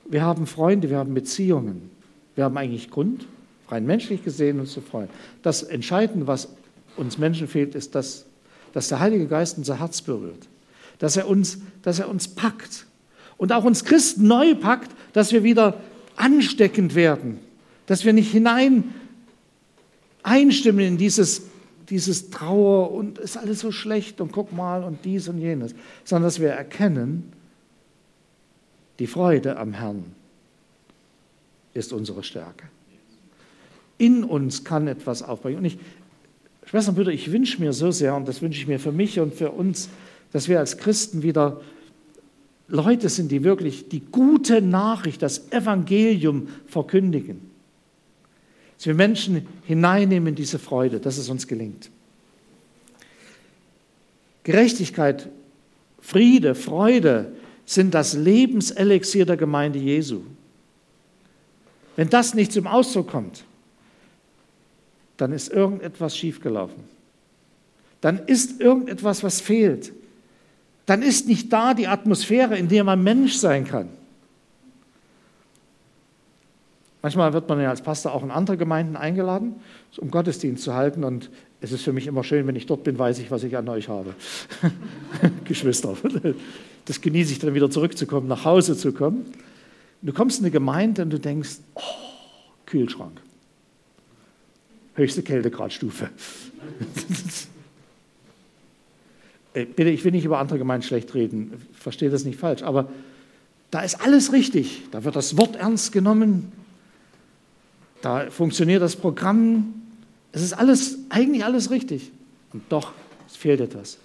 Wir 0.04 0.22
haben 0.22 0.46
Freunde, 0.46 0.88
wir 0.88 0.98
haben 0.98 1.12
Beziehungen. 1.12 1.90
Wir 2.34 2.44
haben 2.44 2.56
eigentlich 2.56 2.90
Grund, 2.90 3.26
rein 3.68 3.84
menschlich 3.84 4.24
gesehen, 4.24 4.60
uns 4.60 4.72
zu 4.72 4.80
freuen. 4.80 5.08
Das 5.42 5.62
Entscheidende, 5.64 6.26
was 6.26 6.48
uns 6.96 7.18
Menschen 7.18 7.48
fehlt, 7.48 7.74
ist 7.74 7.94
das 7.94 8.27
dass 8.72 8.88
der 8.88 9.00
Heilige 9.00 9.26
Geist 9.26 9.58
unser 9.58 9.78
Herz 9.78 10.02
berührt, 10.02 10.48
dass 10.98 11.16
er 11.16 11.28
uns, 11.28 11.58
dass 11.82 11.98
er 11.98 12.08
uns 12.08 12.28
packt 12.28 12.86
und 13.36 13.52
auch 13.52 13.64
uns 13.64 13.84
Christen 13.84 14.26
neu 14.26 14.54
packt, 14.54 14.90
dass 15.12 15.32
wir 15.32 15.42
wieder 15.42 15.80
ansteckend 16.16 16.94
werden, 16.94 17.38
dass 17.86 18.04
wir 18.04 18.12
nicht 18.12 18.30
hinein 18.30 18.94
einstimmen 20.22 20.84
in 20.84 20.98
dieses, 20.98 21.42
dieses 21.88 22.30
Trauer 22.30 22.92
und 22.92 23.18
ist 23.18 23.36
alles 23.36 23.60
so 23.60 23.72
schlecht 23.72 24.20
und 24.20 24.32
guck 24.32 24.52
mal 24.52 24.84
und 24.84 25.04
dies 25.04 25.28
und 25.28 25.38
jenes, 25.38 25.74
sondern 26.04 26.24
dass 26.24 26.40
wir 26.40 26.50
erkennen, 26.50 27.32
die 28.98 29.06
Freude 29.06 29.56
am 29.56 29.72
Herrn 29.72 30.04
ist 31.72 31.92
unsere 31.92 32.24
Stärke. 32.24 32.66
In 33.96 34.24
uns 34.24 34.64
kann 34.64 34.88
etwas 34.88 35.22
aufbringen. 35.22 35.58
Und 35.58 35.64
ich, 35.64 35.78
Schwestern 36.68 36.92
und 36.92 36.96
Brüder, 36.96 37.12
ich 37.12 37.32
wünsche 37.32 37.62
mir 37.62 37.72
so 37.72 37.90
sehr, 37.90 38.14
und 38.14 38.28
das 38.28 38.42
wünsche 38.42 38.60
ich 38.60 38.66
mir 38.66 38.78
für 38.78 38.92
mich 38.92 39.18
und 39.20 39.34
für 39.34 39.52
uns, 39.52 39.88
dass 40.32 40.48
wir 40.48 40.58
als 40.58 40.76
Christen 40.76 41.22
wieder 41.22 41.62
Leute 42.66 43.08
sind, 43.08 43.32
die 43.32 43.42
wirklich 43.42 43.88
die 43.88 44.00
gute 44.00 44.60
Nachricht, 44.60 45.22
das 45.22 45.50
Evangelium 45.50 46.48
verkündigen. 46.66 47.40
Dass 48.76 48.86
wir 48.86 48.94
Menschen 48.94 49.46
hineinnehmen 49.64 50.28
in 50.28 50.34
diese 50.34 50.58
Freude, 50.58 51.00
dass 51.00 51.16
es 51.16 51.30
uns 51.30 51.46
gelingt. 51.46 51.90
Gerechtigkeit, 54.44 55.30
Friede, 56.02 56.54
Freude 56.54 57.32
sind 57.64 57.94
das 57.94 58.12
Lebenselixier 58.12 59.24
der 59.24 59.38
Gemeinde 59.38 59.78
Jesu. 59.78 60.20
Wenn 61.96 62.10
das 62.10 62.34
nicht 62.34 62.52
zum 62.52 62.66
Ausdruck 62.66 63.08
kommt, 63.08 63.44
dann 65.18 65.32
ist 65.32 65.52
irgendetwas 65.52 66.16
schiefgelaufen. 66.16 66.84
Dann 68.00 68.20
ist 68.26 68.60
irgendetwas, 68.60 69.22
was 69.22 69.40
fehlt. 69.40 69.92
Dann 70.86 71.02
ist 71.02 71.26
nicht 71.28 71.52
da 71.52 71.74
die 71.74 71.88
Atmosphäre, 71.88 72.56
in 72.56 72.68
der 72.68 72.84
man 72.84 73.02
Mensch 73.02 73.34
sein 73.34 73.66
kann. 73.66 73.88
Manchmal 77.02 77.32
wird 77.32 77.48
man 77.48 77.60
ja 77.60 77.68
als 77.70 77.82
Pastor 77.82 78.14
auch 78.14 78.22
in 78.22 78.30
andere 78.30 78.56
Gemeinden 78.56 78.96
eingeladen, 78.96 79.56
um 79.98 80.10
Gottesdienst 80.10 80.64
zu 80.64 80.74
halten. 80.74 81.04
Und 81.04 81.30
es 81.60 81.72
ist 81.72 81.82
für 81.82 81.92
mich 81.92 82.06
immer 82.06 82.24
schön, 82.24 82.46
wenn 82.46 82.56
ich 82.56 82.66
dort 82.66 82.84
bin, 82.84 82.98
weiß 82.98 83.18
ich, 83.18 83.30
was 83.30 83.42
ich 83.42 83.56
an 83.56 83.68
euch 83.68 83.88
habe. 83.88 84.14
Geschwister. 85.44 85.96
Das 86.84 87.00
genieße 87.00 87.32
ich 87.32 87.38
dann 87.40 87.54
wieder 87.54 87.70
zurückzukommen, 87.70 88.28
nach 88.28 88.44
Hause 88.44 88.76
zu 88.76 88.92
kommen. 88.92 89.26
Du 90.00 90.12
kommst 90.12 90.38
in 90.38 90.44
eine 90.44 90.52
Gemeinde 90.52 91.02
und 91.02 91.10
du 91.10 91.18
denkst, 91.18 91.56
oh, 91.74 91.80
Kühlschrank 92.66 93.20
höchste 94.98 95.22
Kältegradstufe. 95.22 96.10
Äh, 99.54 99.64
bitte, 99.64 99.88
ich 99.88 100.04
will 100.04 100.12
nicht 100.12 100.26
über 100.26 100.38
andere 100.40 100.58
Gemeinden 100.58 100.86
schlecht 100.86 101.14
reden, 101.14 101.66
verstehe 101.72 102.10
das 102.10 102.26
nicht 102.26 102.38
falsch, 102.38 102.62
aber 102.62 102.90
da 103.70 103.80
ist 103.80 104.02
alles 104.02 104.30
richtig. 104.30 104.82
Da 104.90 105.04
wird 105.04 105.16
das 105.16 105.38
Wort 105.38 105.56
ernst 105.56 105.90
genommen, 105.90 106.52
da 108.02 108.30
funktioniert 108.30 108.82
das 108.82 108.94
Programm, 108.94 109.72
es 110.32 110.42
ist 110.42 110.52
alles, 110.52 110.98
eigentlich 111.08 111.46
alles 111.46 111.70
richtig. 111.70 112.12
Und 112.52 112.62
doch, 112.68 112.92
es 113.26 113.36
fehlt 113.36 113.62
etwas. 113.62 113.96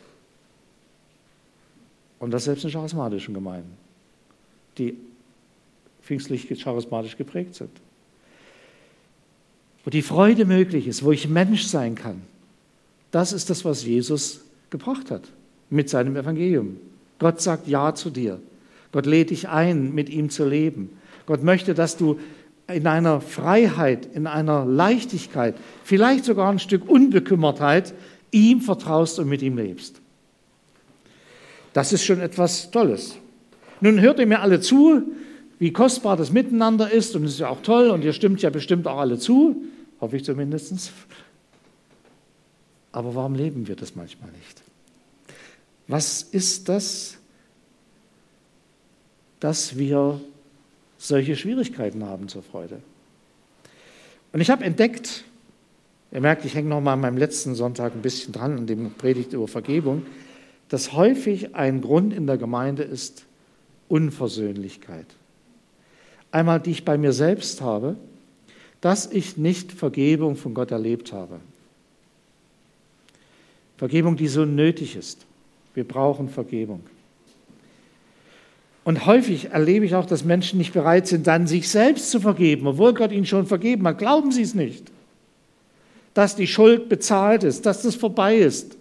Und 2.20 2.32
das 2.32 2.46
selbst 2.46 2.64
in 2.64 2.72
charismatischen 2.72 3.34
Gemeinden, 3.34 3.74
die 4.78 4.98
pfingstlich 6.04 6.48
charismatisch 6.64 7.18
geprägt 7.18 7.56
sind 7.56 7.82
wo 9.84 9.90
die 9.90 10.02
Freude 10.02 10.46
möglich 10.46 10.88
ist, 10.88 11.04
wo 11.04 11.12
ich 11.12 11.28
Mensch 11.28 11.63
sein 11.63 11.96
kann. 11.96 12.22
Das 13.12 13.34
ist 13.34 13.50
das, 13.50 13.66
was 13.66 13.86
Jesus 13.86 14.42
gebracht 14.70 15.12
hat 15.12 15.24
mit 15.70 15.90
seinem 15.90 16.16
Evangelium. 16.16 16.78
Gott 17.20 17.42
sagt 17.42 17.68
Ja 17.68 17.94
zu 17.94 18.10
dir. 18.10 18.40
Gott 18.92 19.06
lädt 19.06 19.30
dich 19.30 19.50
ein, 19.50 19.94
mit 19.94 20.10
ihm 20.10 20.30
zu 20.30 20.48
leben. 20.48 20.90
Gott 21.25 21.44
möchte, 21.44 21.74
dass 21.74 21.98
du 21.98 22.20
in 22.68 22.88
einer 22.88 23.22
Freiheit, 23.22 24.08
in 24.13 24.28
einer 24.28 24.66
Leichtigkeit, 24.66 25.56
vielleicht 25.84 26.25
sogar 26.25 26.50
ein 26.50 26.60
Stück 26.60 26.88
Unbekümmertheit 26.88 27.94
ihm 28.32 28.62
vertraust 28.62 29.20
und 29.20 29.30
mit 29.30 29.42
ihm 29.42 29.58
lebst. 29.58 30.00
Das 31.74 31.92
ist 31.92 32.04
schon 32.04 32.20
etwas 32.20 32.72
Tolles. 32.72 33.18
Nun 33.82 34.00
hört 34.00 34.20
ihr 34.20 34.28
mir 34.28 34.42
alle 34.42 34.60
zu, 34.62 35.04
wie 35.60 35.74
kostbar 35.74 36.18
das 36.18 36.32
Miteinander 36.32 36.92
ist 36.92 37.16
und 37.16 37.25
es 37.25 37.34
ist 37.34 37.40
ja 37.40 37.50
auch 37.50 37.62
toll 37.62 37.90
und 37.90 38.04
ihr 38.04 38.13
stimmt 38.13 38.42
ja 38.42 38.50
bestimmt 38.50 38.88
auch 38.88 38.98
alle 38.98 39.18
zu 39.18 39.63
hoffe 40.04 40.18
ich 40.18 40.26
zumindest. 40.26 40.92
Aber 42.92 43.16
warum 43.16 43.36
leben 43.36 43.68
wir 43.70 43.78
das 43.78 43.96
manchmal 43.96 44.30
nicht? 44.32 44.62
Was 45.88 46.22
ist 46.22 46.68
das, 46.68 47.18
dass 49.40 49.78
wir 49.78 50.20
solche 50.98 51.38
Schwierigkeiten 51.38 52.04
haben 52.04 52.28
zur 52.28 52.44
Freude? 52.44 52.82
Und 54.34 54.42
ich 54.42 54.50
habe 54.50 54.66
entdeckt, 54.66 55.24
ihr 56.12 56.20
merkt, 56.20 56.44
ich 56.44 56.54
hänge 56.54 56.68
noch 56.68 56.82
mal 56.82 56.94
an 56.94 57.02
meinem 57.02 57.18
letzten 57.18 57.56
Sonntag 57.56 57.96
ein 57.96 58.02
bisschen 58.02 58.34
dran, 58.34 58.58
an 58.58 58.68
dem 58.68 58.92
Predigt 58.96 59.32
über 59.32 59.48
Vergebung, 59.48 60.06
dass 60.68 60.92
häufig 60.92 61.56
ein 61.56 61.80
Grund 61.80 62.14
in 62.14 62.28
der 62.28 62.38
Gemeinde 62.38 62.84
ist 62.84 63.24
Unversöhnlichkeit. 63.88 65.08
Einmal, 66.32 66.60
die 66.60 66.72
ich 66.72 66.84
bei 66.84 66.98
mir 66.98 67.14
selbst 67.14 67.62
habe, 67.62 67.96
dass 68.84 69.10
ich 69.10 69.38
nicht 69.38 69.72
Vergebung 69.72 70.36
von 70.36 70.54
Gott 70.54 70.72
erlebt 70.72 71.13
habe. 71.13 71.40
Vergebung, 73.78 74.18
die 74.18 74.28
so 74.28 74.44
nötig 74.44 74.98
ist. 74.98 75.25
Wir 75.74 75.86
brauchen 75.86 76.28
Vergebung. 76.28 76.82
Und 78.84 79.06
häufig 79.06 79.52
erlebe 79.52 79.86
ich 79.86 79.96
auch, 79.96 80.06
dass 80.06 80.25
Menschen 80.25 80.58
nicht 80.58 80.74
bereit 80.74 81.08
sind, 81.08 81.28
dann 81.28 81.48
sich 81.48 81.70
selbst 81.70 82.12
zu 82.12 82.20
vergeben, 82.20 82.68
obwohl 82.68 82.94
Gott 82.94 83.13
ihnen 83.13 83.25
schon 83.25 83.46
vergeben 83.46 83.88
hat. 83.88 84.00
Glauben 84.00 84.34
sie 84.34 84.42
es 84.42 84.54
nicht. 84.54 84.92
Dass 86.13 86.36
die 86.36 86.46
Schuld 86.46 86.90
bezahlt 86.90 87.46
ist, 87.46 87.66
dass 87.66 87.84
das 87.84 87.96
vorbei 87.96 88.36
ist, 88.36 88.75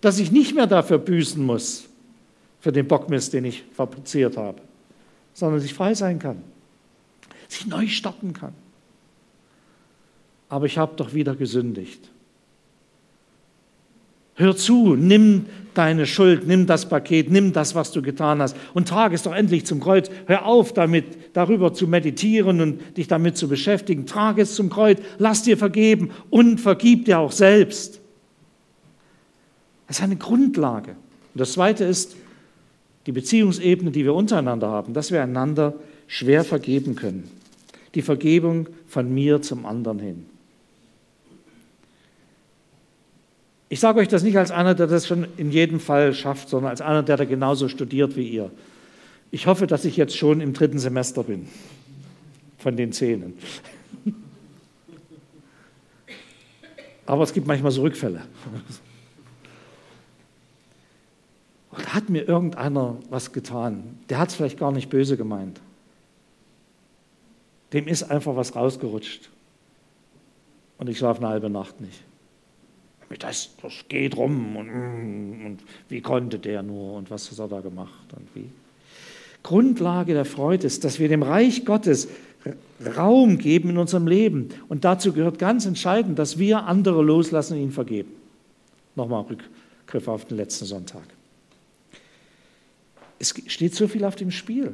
dass 0.00 0.18
ich 0.18 0.32
nicht 0.32 0.54
mehr 0.54 0.66
dafür 0.66 0.96
büßen 0.96 1.44
muss, 1.44 1.84
für 2.60 2.72
den 2.72 2.88
Bockmist, 2.88 3.34
den 3.34 3.44
ich 3.44 3.62
fabriziert 3.74 4.38
habe, 4.38 4.62
sondern 5.34 5.58
dass 5.58 5.66
ich 5.66 5.74
frei 5.74 5.92
sein 5.92 6.18
kann, 6.18 6.42
sich 7.46 7.66
neu 7.66 7.88
starten 7.88 8.32
kann. 8.32 8.54
Aber 10.48 10.66
ich 10.66 10.78
habe 10.78 10.96
doch 10.96 11.14
wieder 11.14 11.34
gesündigt. 11.34 12.10
Hör 14.38 14.56
zu, 14.56 14.94
nimm 14.94 15.46
deine 15.74 16.06
Schuld, 16.06 16.46
nimm 16.46 16.66
das 16.66 16.88
Paket, 16.88 17.28
nimm 17.28 17.52
das, 17.52 17.74
was 17.74 17.90
du 17.90 18.02
getan 18.02 18.40
hast 18.40 18.56
und 18.72 18.86
trage 18.86 19.16
es 19.16 19.24
doch 19.24 19.34
endlich 19.34 19.66
zum 19.66 19.80
Kreuz. 19.80 20.10
Hör 20.26 20.46
auf 20.46 20.72
damit, 20.72 21.06
darüber 21.32 21.74
zu 21.74 21.88
meditieren 21.88 22.60
und 22.60 22.96
dich 22.96 23.08
damit 23.08 23.36
zu 23.36 23.48
beschäftigen. 23.48 24.06
Trage 24.06 24.42
es 24.42 24.54
zum 24.54 24.70
Kreuz, 24.70 25.00
lass 25.18 25.42
dir 25.42 25.58
vergeben 25.58 26.10
und 26.30 26.60
vergib 26.60 27.06
dir 27.06 27.18
auch 27.18 27.32
selbst. 27.32 28.00
Das 29.88 29.98
ist 29.98 30.04
eine 30.04 30.16
Grundlage. 30.16 30.92
Und 30.92 31.40
das 31.40 31.54
Zweite 31.54 31.84
ist 31.84 32.16
die 33.06 33.12
Beziehungsebene, 33.12 33.90
die 33.90 34.04
wir 34.04 34.14
untereinander 34.14 34.68
haben, 34.68 34.94
dass 34.94 35.10
wir 35.10 35.20
einander 35.20 35.74
schwer 36.06 36.44
vergeben 36.44 36.94
können. 36.94 37.28
Die 37.96 38.02
Vergebung 38.02 38.68
von 38.86 39.12
mir 39.12 39.42
zum 39.42 39.66
anderen 39.66 39.98
hin. 39.98 40.26
Ich 43.70 43.80
sage 43.80 44.00
euch 44.00 44.08
das 44.08 44.22
nicht 44.22 44.38
als 44.38 44.50
einer, 44.50 44.74
der 44.74 44.86
das 44.86 45.06
schon 45.06 45.26
in 45.36 45.50
jedem 45.50 45.78
Fall 45.78 46.14
schafft, 46.14 46.48
sondern 46.48 46.70
als 46.70 46.80
einer, 46.80 47.02
der 47.02 47.18
da 47.18 47.26
genauso 47.26 47.68
studiert 47.68 48.16
wie 48.16 48.26
ihr. 48.26 48.50
Ich 49.30 49.46
hoffe, 49.46 49.66
dass 49.66 49.84
ich 49.84 49.98
jetzt 49.98 50.16
schon 50.16 50.40
im 50.40 50.54
dritten 50.54 50.78
Semester 50.78 51.22
bin 51.22 51.48
von 52.56 52.76
den 52.76 52.92
Zehnen. 52.92 53.34
Aber 57.06 57.24
es 57.24 57.34
gibt 57.34 57.46
manchmal 57.46 57.72
so 57.72 57.82
Rückfälle. 57.82 58.22
Und 61.70 61.94
hat 61.94 62.08
mir 62.08 62.26
irgendeiner 62.26 62.96
was 63.10 63.32
getan. 63.32 63.98
Der 64.08 64.18
hat 64.18 64.30
es 64.30 64.34
vielleicht 64.34 64.58
gar 64.58 64.72
nicht 64.72 64.88
böse 64.88 65.18
gemeint. 65.18 65.60
Dem 67.74 67.86
ist 67.86 68.04
einfach 68.04 68.34
was 68.34 68.56
rausgerutscht. 68.56 69.28
Und 70.78 70.88
ich 70.88 70.96
schlafe 70.96 71.20
eine 71.20 71.28
halbe 71.28 71.50
Nacht 71.50 71.82
nicht 71.82 72.07
das, 73.16 73.50
das 73.62 73.72
geht 73.88 74.16
rum 74.16 74.56
und, 74.56 74.66
mm, 74.66 75.46
und 75.46 75.58
wie 75.88 76.02
konnte 76.02 76.38
der 76.38 76.62
nur 76.62 76.94
und 76.94 77.10
was 77.10 77.30
hat 77.30 77.38
er 77.38 77.48
da 77.48 77.60
gemacht 77.60 78.12
und 78.14 78.28
wie. 78.34 78.50
Grundlage 79.42 80.12
der 80.12 80.24
Freude 80.24 80.66
ist, 80.66 80.84
dass 80.84 80.98
wir 80.98 81.08
dem 81.08 81.22
Reich 81.22 81.64
Gottes 81.64 82.08
Raum 82.96 83.38
geben 83.38 83.70
in 83.70 83.78
unserem 83.78 84.06
Leben. 84.06 84.48
Und 84.68 84.84
dazu 84.84 85.12
gehört 85.12 85.38
ganz 85.38 85.64
entscheidend, 85.64 86.18
dass 86.18 86.38
wir 86.38 86.64
andere 86.64 87.02
loslassen 87.02 87.54
und 87.54 87.60
ihnen 87.60 87.72
vergeben. 87.72 88.12
Nochmal 88.94 89.22
Rückgriff 89.22 90.08
auf 90.08 90.26
den 90.26 90.36
letzten 90.36 90.66
Sonntag. 90.66 91.02
Es 93.18 93.34
steht 93.46 93.74
so 93.74 93.88
viel 93.88 94.04
auf 94.04 94.16
dem 94.16 94.30
Spiel. 94.30 94.72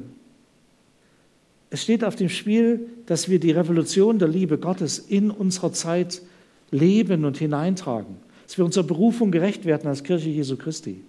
Es 1.70 1.83
steht 1.83 2.05
auf 2.05 2.16
dem 2.16 2.29
Spiel, 2.29 2.88
dass 3.07 3.29
wir 3.29 3.40
die 3.40 3.51
Revolution 3.51 4.18
der 4.18 4.29
Liebe 4.29 4.59
Gottes 4.59 4.99
in 4.99 5.31
unserer 5.31 5.73
Zeit 5.73 6.23
leben 6.70 7.25
und 7.25 7.38
hineintragen 7.38 8.16
dass 8.45 8.59
wir 8.59 8.65
unserer 8.65 8.85
Berufung 8.85 9.31
gerecht 9.31 9.65
werden 9.65 9.89
als 9.89 10.03
Kirche 10.03 10.29
Jesu 10.29 10.57
Christi. 10.57 11.03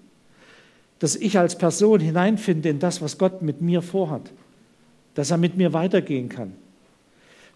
Dass 0.99 1.15
ich 1.15 1.37
als 1.37 1.57
Person 1.57 1.99
hineinfinde 1.99 2.69
in 2.69 2.79
das, 2.79 3.01
was 3.01 3.17
Gott 3.17 3.41
mit 3.41 3.61
mir 3.61 3.81
vorhat. 3.81 4.31
Dass 5.13 5.31
er 5.31 5.37
mit 5.37 5.57
mir 5.57 5.73
weitergehen 5.73 6.29
kann. 6.29 6.53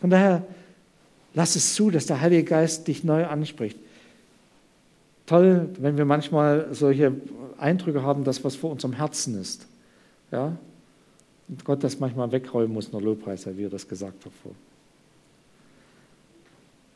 Von 0.01 0.09
daher, 0.09 0.45
lass 1.33 1.55
es 1.55 1.73
zu, 1.73 1.89
dass 1.89 2.05
der 2.05 2.21
Heilige 2.21 2.43
Geist 2.43 2.87
dich 2.87 3.03
neu 3.03 3.25
anspricht. 3.25 3.77
Toll, 5.25 5.69
wenn 5.79 5.97
wir 5.97 6.05
manchmal 6.05 6.67
solche 6.71 7.13
Eindrücke 7.57 8.01
haben, 8.01 8.23
dass 8.23 8.43
was 8.43 8.55
vor 8.55 8.71
unserem 8.71 8.93
Herzen 8.93 9.39
ist. 9.39 9.67
Ja? 10.31 10.57
Und 11.47 11.65
Gott 11.65 11.83
das 11.83 11.99
manchmal 11.99 12.31
wegräumen 12.31 12.73
muss, 12.73 12.91
nur 12.91 13.01
Lobpreis, 13.01 13.47
wie 13.55 13.63
er 13.63 13.69
das 13.69 13.87
gesagt 13.87 14.25
hat. 14.25 14.31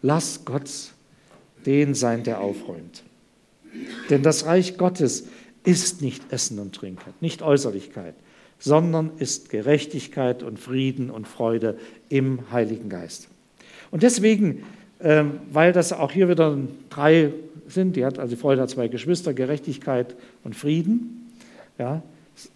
Lass 0.01 0.43
Gott 0.43 0.69
den 1.65 1.93
sein, 1.93 2.23
der 2.23 2.41
aufräumt. 2.41 3.03
Denn 4.09 4.23
das 4.23 4.45
Reich 4.45 4.77
Gottes 4.77 5.27
ist 5.63 6.01
nicht 6.01 6.31
Essen 6.31 6.59
und 6.59 6.75
Trinken, 6.75 7.13
nicht 7.21 7.41
Äußerlichkeit, 7.41 8.15
sondern 8.59 9.11
ist 9.17 9.49
Gerechtigkeit 9.49 10.43
und 10.43 10.59
Frieden 10.59 11.09
und 11.09 11.27
Freude 11.27 11.77
im 12.09 12.51
Heiligen 12.51 12.89
Geist. 12.89 13.29
Und 13.91 14.03
deswegen, 14.03 14.63
ähm, 15.01 15.39
weil 15.51 15.73
das 15.73 15.93
auch 15.93 16.11
hier 16.11 16.29
wieder 16.29 16.57
drei 16.89 17.33
sind, 17.67 17.95
die 17.95 18.05
hat 18.05 18.19
also 18.19 18.35
Freude 18.35 18.61
hat 18.61 18.69
zwei 18.69 18.87
Geschwister, 18.87 19.33
Gerechtigkeit 19.33 20.15
und 20.43 20.55
Frieden, 20.55 21.31
ja, 21.77 22.03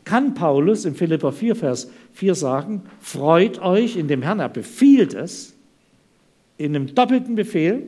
kann 0.06 0.34
Paulus 0.34 0.86
in 0.86 0.96
Philippa 0.96 1.32
4, 1.32 1.56
Vers 1.56 1.89
4 2.13 2.36
sagen, 2.36 2.82
freut 3.00 3.60
euch 3.60 3.96
in 3.96 4.08
dem 4.08 4.22
Herrn, 4.22 4.39
er 4.39 4.50
befiehlt 4.50 5.13
es, 5.13 5.54
in 6.58 6.76
einem 6.76 6.93
doppelten 6.96 7.36
Befehl, 7.36 7.84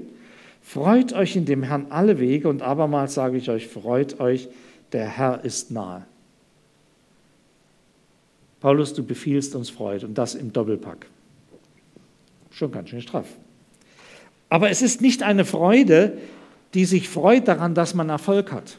Freut 0.70 1.14
euch 1.14 1.36
in 1.36 1.46
dem 1.46 1.64
Herrn 1.64 1.88
alle 1.90 2.20
Wege 2.20 2.48
und 2.48 2.62
abermals 2.62 3.16
sage 3.16 3.38
ich 3.38 3.50
euch, 3.50 3.68
freut 3.68 4.20
euch, 4.20 4.50
der 4.92 5.08
Herr 5.08 5.44
ist 5.44 5.72
nahe. 5.72 6.06
Paulus, 8.60 8.94
du 8.94 9.04
befiehlst 9.04 9.56
uns 9.56 9.72
Freude 9.72 10.06
und 10.06 10.16
das 10.16 10.36
im 10.36 10.54
Doppelpack. 10.54 11.08
Schon 12.52 12.72
ganz 12.72 12.90
schön 12.90 13.02
straff. 13.02 13.26
Aber 14.48 14.70
es 14.70 14.84
ist 14.84 15.02
nicht 15.02 15.24
eine 15.24 15.44
Freude, 15.44 16.20
die 16.76 16.86
sich 16.86 17.10
freut 17.10 17.48
daran, 17.48 17.74
dass 17.74 17.96
man 17.96 18.10
Erfolg 18.10 18.52
hat. 18.52 18.78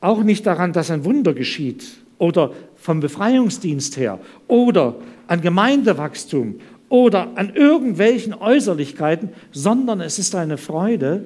Auch 0.00 0.24
nicht 0.24 0.44
daran, 0.44 0.72
dass 0.72 0.90
ein 0.90 1.04
Wunder 1.04 1.34
geschieht 1.34 1.98
oder 2.18 2.52
vom 2.74 2.98
Befreiungsdienst 2.98 3.96
her 3.96 4.18
oder 4.48 4.96
an 5.28 5.40
Gemeindewachstum 5.40 6.58
oder 6.94 7.36
an 7.36 7.56
irgendwelchen 7.56 8.34
Äußerlichkeiten, 8.34 9.30
sondern 9.50 10.00
es 10.00 10.20
ist 10.20 10.32
eine 10.36 10.56
Freude, 10.56 11.24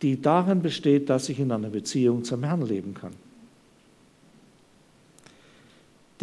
die 0.00 0.22
darin 0.22 0.62
besteht, 0.62 1.10
dass 1.10 1.28
ich 1.28 1.38
in 1.38 1.52
einer 1.52 1.68
Beziehung 1.68 2.24
zum 2.24 2.42
Herrn 2.42 2.66
leben 2.66 2.94
kann. 2.94 3.12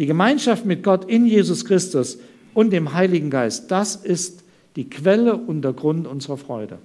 Die 0.00 0.06
Gemeinschaft 0.06 0.64
mit 0.64 0.82
Gott 0.82 1.08
in 1.08 1.24
Jesus 1.24 1.64
Christus 1.64 2.18
und 2.52 2.70
dem 2.70 2.94
Heiligen 2.94 3.30
Geist, 3.30 3.70
das 3.70 3.94
ist 3.94 4.42
die 4.74 4.90
Quelle 4.90 5.36
und 5.36 5.62
der 5.62 5.72
Grund 5.72 6.08
unserer 6.08 6.36
Freude. 6.36 6.78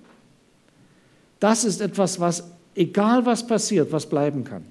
Das 1.40 1.64
ist 1.64 1.82
etwas, 1.82 2.20
was, 2.20 2.52
egal 2.76 3.26
was 3.26 3.48
passiert, 3.48 3.92
was 3.92 4.08
bleiben 4.08 4.44
kann. 4.44 4.64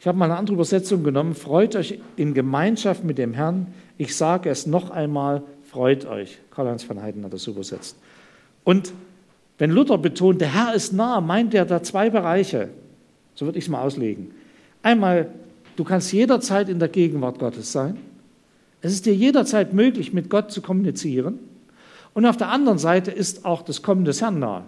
Ich 0.00 0.06
habe 0.08 0.18
mal 0.18 0.24
eine 0.24 0.36
andere 0.36 0.54
Übersetzung 0.54 1.04
genommen. 1.04 1.36
Freut 1.36 1.76
euch 1.76 2.00
in 2.16 2.34
Gemeinschaft 2.34 3.04
mit 3.04 3.18
dem 3.18 3.34
Herrn. 3.34 3.68
Ich 3.98 4.16
sage 4.16 4.48
es 4.48 4.66
noch 4.66 4.90
einmal, 4.90 5.42
freut 5.64 6.06
euch. 6.06 6.38
Karl-Heinz 6.50 6.88
van 6.88 7.02
Heiden 7.02 7.24
hat 7.24 7.32
das 7.32 7.46
übersetzt. 7.46 7.96
Und 8.64 8.92
wenn 9.58 9.72
Luther 9.72 9.98
betont, 9.98 10.40
der 10.40 10.54
Herr 10.54 10.74
ist 10.74 10.92
nah, 10.92 11.20
meint 11.20 11.52
er 11.52 11.64
da 11.64 11.82
zwei 11.82 12.08
Bereiche. 12.08 12.70
So 13.34 13.44
würde 13.44 13.58
ich 13.58 13.64
es 13.64 13.70
mal 13.70 13.82
auslegen. 13.82 14.30
Einmal, 14.82 15.30
du 15.76 15.84
kannst 15.84 16.12
jederzeit 16.12 16.68
in 16.68 16.78
der 16.78 16.88
Gegenwart 16.88 17.38
Gottes 17.38 17.72
sein. 17.72 17.98
Es 18.80 18.92
ist 18.92 19.06
dir 19.06 19.14
jederzeit 19.14 19.72
möglich, 19.72 20.12
mit 20.12 20.30
Gott 20.30 20.52
zu 20.52 20.62
kommunizieren. 20.62 21.40
Und 22.14 22.24
auf 22.24 22.36
der 22.36 22.50
anderen 22.50 22.78
Seite 22.78 23.10
ist 23.10 23.44
auch 23.44 23.62
das 23.62 23.82
Kommen 23.82 24.04
des 24.04 24.22
Herrn 24.22 24.38
nahe. 24.38 24.64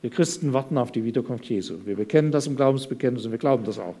Wir 0.00 0.10
Christen 0.10 0.52
warten 0.52 0.78
auf 0.78 0.92
die 0.92 1.04
Wiederkunft 1.04 1.44
Jesu. 1.46 1.78
Wir 1.84 1.96
bekennen 1.96 2.30
das 2.30 2.46
im 2.46 2.56
Glaubensbekenntnis 2.56 3.26
und 3.26 3.32
wir 3.32 3.38
glauben 3.38 3.64
das 3.64 3.78
auch. 3.78 3.96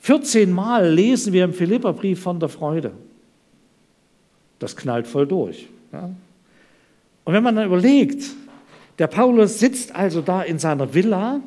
14 0.00 0.50
Mal 0.50 0.90
lesen 0.90 1.32
wir 1.32 1.44
im 1.44 1.52
Philipperbrief 1.52 2.22
von 2.22 2.40
der 2.40 2.48
Freude. 2.48 2.92
Das 4.58 4.76
knallt 4.76 5.06
voll 5.06 5.26
durch. 5.26 5.68
Ja? 5.92 6.10
Und 7.24 7.34
wenn 7.34 7.42
man 7.42 7.56
dann 7.56 7.66
überlegt, 7.66 8.24
der 8.98 9.06
Paulus 9.06 9.58
sitzt 9.58 9.94
also 9.94 10.20
da 10.20 10.42
in 10.42 10.58
seiner 10.58 10.94
Villa 10.94 11.40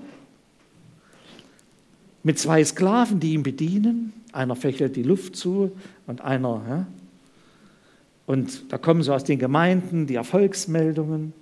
mit 2.24 2.40
zwei 2.40 2.64
Sklaven, 2.64 3.20
die 3.20 3.34
ihn 3.34 3.44
bedienen. 3.44 4.14
Einer 4.32 4.56
fächelt 4.56 4.96
die 4.96 5.04
Luft 5.04 5.36
zu 5.36 5.72
und 6.08 6.22
einer. 6.22 6.62
Ja? 6.68 6.88
Und 8.26 8.72
da 8.72 8.78
kommen 8.78 9.04
so 9.04 9.14
aus 9.14 9.24
den 9.24 9.40
Gemeinden 9.40 10.08
die 10.08 10.16
Erfolgsmeldungen 10.16 11.34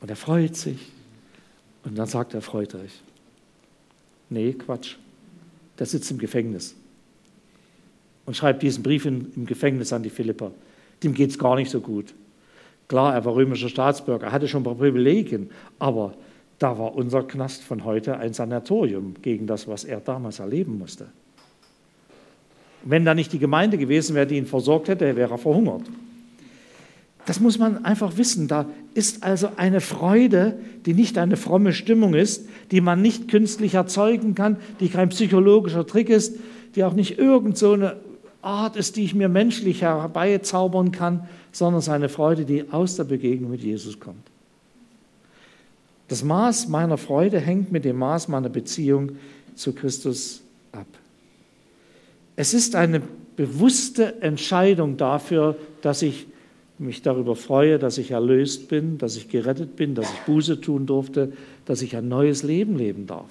und 0.00 0.10
er 0.10 0.16
freut 0.16 0.56
sich. 0.56 0.78
Und 1.84 1.96
dann 1.96 2.06
sagt 2.06 2.34
er, 2.34 2.40
freut 2.40 2.74
euch. 2.74 3.00
Nee, 4.30 4.52
Quatsch. 4.54 4.96
Der 5.78 5.86
sitzt 5.86 6.10
im 6.10 6.18
Gefängnis 6.18 6.74
und 8.24 8.36
schreibt 8.36 8.62
diesen 8.62 8.82
Brief 8.82 9.04
in, 9.06 9.32
im 9.36 9.46
Gefängnis 9.46 9.92
an 9.92 10.02
die 10.02 10.10
Philipper. 10.10 10.52
Dem 11.02 11.14
geht 11.14 11.30
es 11.30 11.38
gar 11.38 11.56
nicht 11.56 11.70
so 11.70 11.80
gut. 11.80 12.14
Klar, 12.88 13.14
er 13.14 13.24
war 13.24 13.34
römischer 13.34 13.68
Staatsbürger, 13.68 14.32
hatte 14.32 14.48
schon 14.48 14.62
ein 14.62 14.64
paar 14.64 14.74
Privilegien, 14.76 15.50
aber 15.78 16.14
da 16.58 16.78
war 16.78 16.94
unser 16.94 17.22
Knast 17.22 17.62
von 17.62 17.84
heute 17.84 18.16
ein 18.16 18.32
Sanatorium 18.32 19.14
gegen 19.20 19.46
das, 19.46 19.68
was 19.68 19.84
er 19.84 20.00
damals 20.00 20.38
erleben 20.38 20.78
musste. 20.78 21.08
Wenn 22.84 23.04
da 23.04 23.14
nicht 23.14 23.32
die 23.32 23.38
Gemeinde 23.38 23.78
gewesen 23.78 24.14
wäre, 24.14 24.26
die 24.26 24.36
ihn 24.36 24.46
versorgt 24.46 24.88
hätte, 24.88 25.16
wäre 25.16 25.32
er 25.32 25.38
verhungert. 25.38 25.82
Das 27.26 27.40
muss 27.40 27.58
man 27.58 27.84
einfach 27.84 28.16
wissen. 28.16 28.46
Da 28.46 28.66
ist 28.94 29.24
also 29.24 29.50
eine 29.56 29.80
Freude, 29.80 30.58
die 30.86 30.94
nicht 30.94 31.18
eine 31.18 31.36
fromme 31.36 31.72
Stimmung 31.72 32.14
ist, 32.14 32.48
die 32.70 32.80
man 32.80 33.02
nicht 33.02 33.28
künstlich 33.28 33.74
erzeugen 33.74 34.36
kann, 34.36 34.56
die 34.78 34.88
kein 34.88 35.08
psychologischer 35.08 35.86
Trick 35.86 36.08
ist, 36.08 36.36
die 36.76 36.84
auch 36.84 36.94
nicht 36.94 37.18
irgend 37.18 37.58
so 37.58 37.72
eine 37.72 37.96
Art 38.42 38.76
ist, 38.76 38.96
die 38.96 39.02
ich 39.02 39.14
mir 39.14 39.28
menschlich 39.28 39.82
herbeizaubern 39.82 40.92
kann, 40.92 41.28
sondern 41.50 41.80
es 41.80 41.88
ist 41.88 41.92
eine 41.92 42.08
Freude, 42.08 42.44
die 42.44 42.70
aus 42.70 42.94
der 42.94 43.04
Begegnung 43.04 43.50
mit 43.50 43.60
Jesus 43.60 43.98
kommt. 43.98 44.22
Das 46.06 46.22
Maß 46.22 46.68
meiner 46.68 46.96
Freude 46.96 47.40
hängt 47.40 47.72
mit 47.72 47.84
dem 47.84 47.96
Maß 47.98 48.28
meiner 48.28 48.48
Beziehung 48.48 49.16
zu 49.56 49.72
Christus 49.72 50.42
ab. 50.70 50.86
Es 52.36 52.54
ist 52.54 52.76
eine 52.76 53.02
bewusste 53.34 54.22
Entscheidung 54.22 54.96
dafür, 54.96 55.56
dass 55.82 56.02
ich 56.02 56.28
mich 56.78 57.02
darüber 57.02 57.36
freue, 57.36 57.78
dass 57.78 57.98
ich 57.98 58.10
erlöst 58.10 58.68
bin, 58.68 58.98
dass 58.98 59.16
ich 59.16 59.28
gerettet 59.28 59.76
bin, 59.76 59.94
dass 59.94 60.10
ich 60.12 60.18
Buße 60.20 60.60
tun 60.60 60.86
durfte, 60.86 61.32
dass 61.64 61.82
ich 61.82 61.96
ein 61.96 62.08
neues 62.08 62.42
Leben 62.42 62.76
leben 62.76 63.06
darf. 63.06 63.30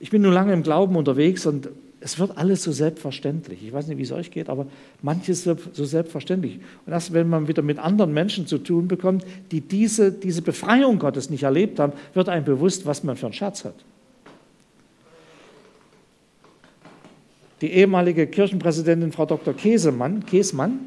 Ich 0.00 0.10
bin 0.10 0.22
nun 0.22 0.32
lange 0.32 0.52
im 0.52 0.62
Glauben 0.62 0.96
unterwegs 0.96 1.46
und 1.46 1.68
es 2.00 2.18
wird 2.18 2.38
alles 2.38 2.62
so 2.62 2.72
selbstverständlich. 2.72 3.62
Ich 3.62 3.72
weiß 3.72 3.86
nicht, 3.86 3.98
wie 3.98 4.02
es 4.02 4.12
euch 4.12 4.30
geht, 4.30 4.48
aber 4.48 4.66
manches 5.02 5.44
wird 5.44 5.60
so 5.74 5.84
selbstverständlich. 5.84 6.58
Und 6.86 6.92
erst 6.92 7.12
wenn 7.12 7.28
man 7.28 7.46
wieder 7.46 7.62
mit 7.62 7.78
anderen 7.78 8.14
Menschen 8.14 8.46
zu 8.46 8.58
tun 8.58 8.88
bekommt, 8.88 9.24
die 9.52 9.60
diese, 9.60 10.10
diese 10.10 10.40
Befreiung 10.40 10.98
Gottes 10.98 11.28
nicht 11.28 11.42
erlebt 11.42 11.78
haben, 11.78 11.92
wird 12.14 12.30
einem 12.30 12.46
bewusst, 12.46 12.86
was 12.86 13.04
man 13.04 13.16
für 13.16 13.26
einen 13.26 13.34
Schatz 13.34 13.64
hat. 13.64 13.74
Die 17.60 17.72
ehemalige 17.72 18.26
Kirchenpräsidentin 18.26 19.12
Frau 19.12 19.26
Dr. 19.26 19.54
Käsemann, 19.54 20.24
Käsmann 20.24 20.80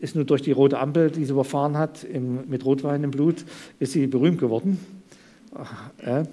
ist 0.00 0.14
nur 0.14 0.24
durch 0.24 0.42
die 0.42 0.52
rote 0.52 0.78
Ampel, 0.78 1.10
die 1.10 1.24
sie 1.24 1.32
überfahren 1.32 1.76
hat, 1.76 2.04
im, 2.04 2.48
mit 2.48 2.64
Rotwein 2.64 3.04
im 3.04 3.10
Blut, 3.10 3.44
ist 3.78 3.92
sie 3.92 4.06
berühmt 4.06 4.38
geworden. 4.38 4.78
Äh, 5.98 6.24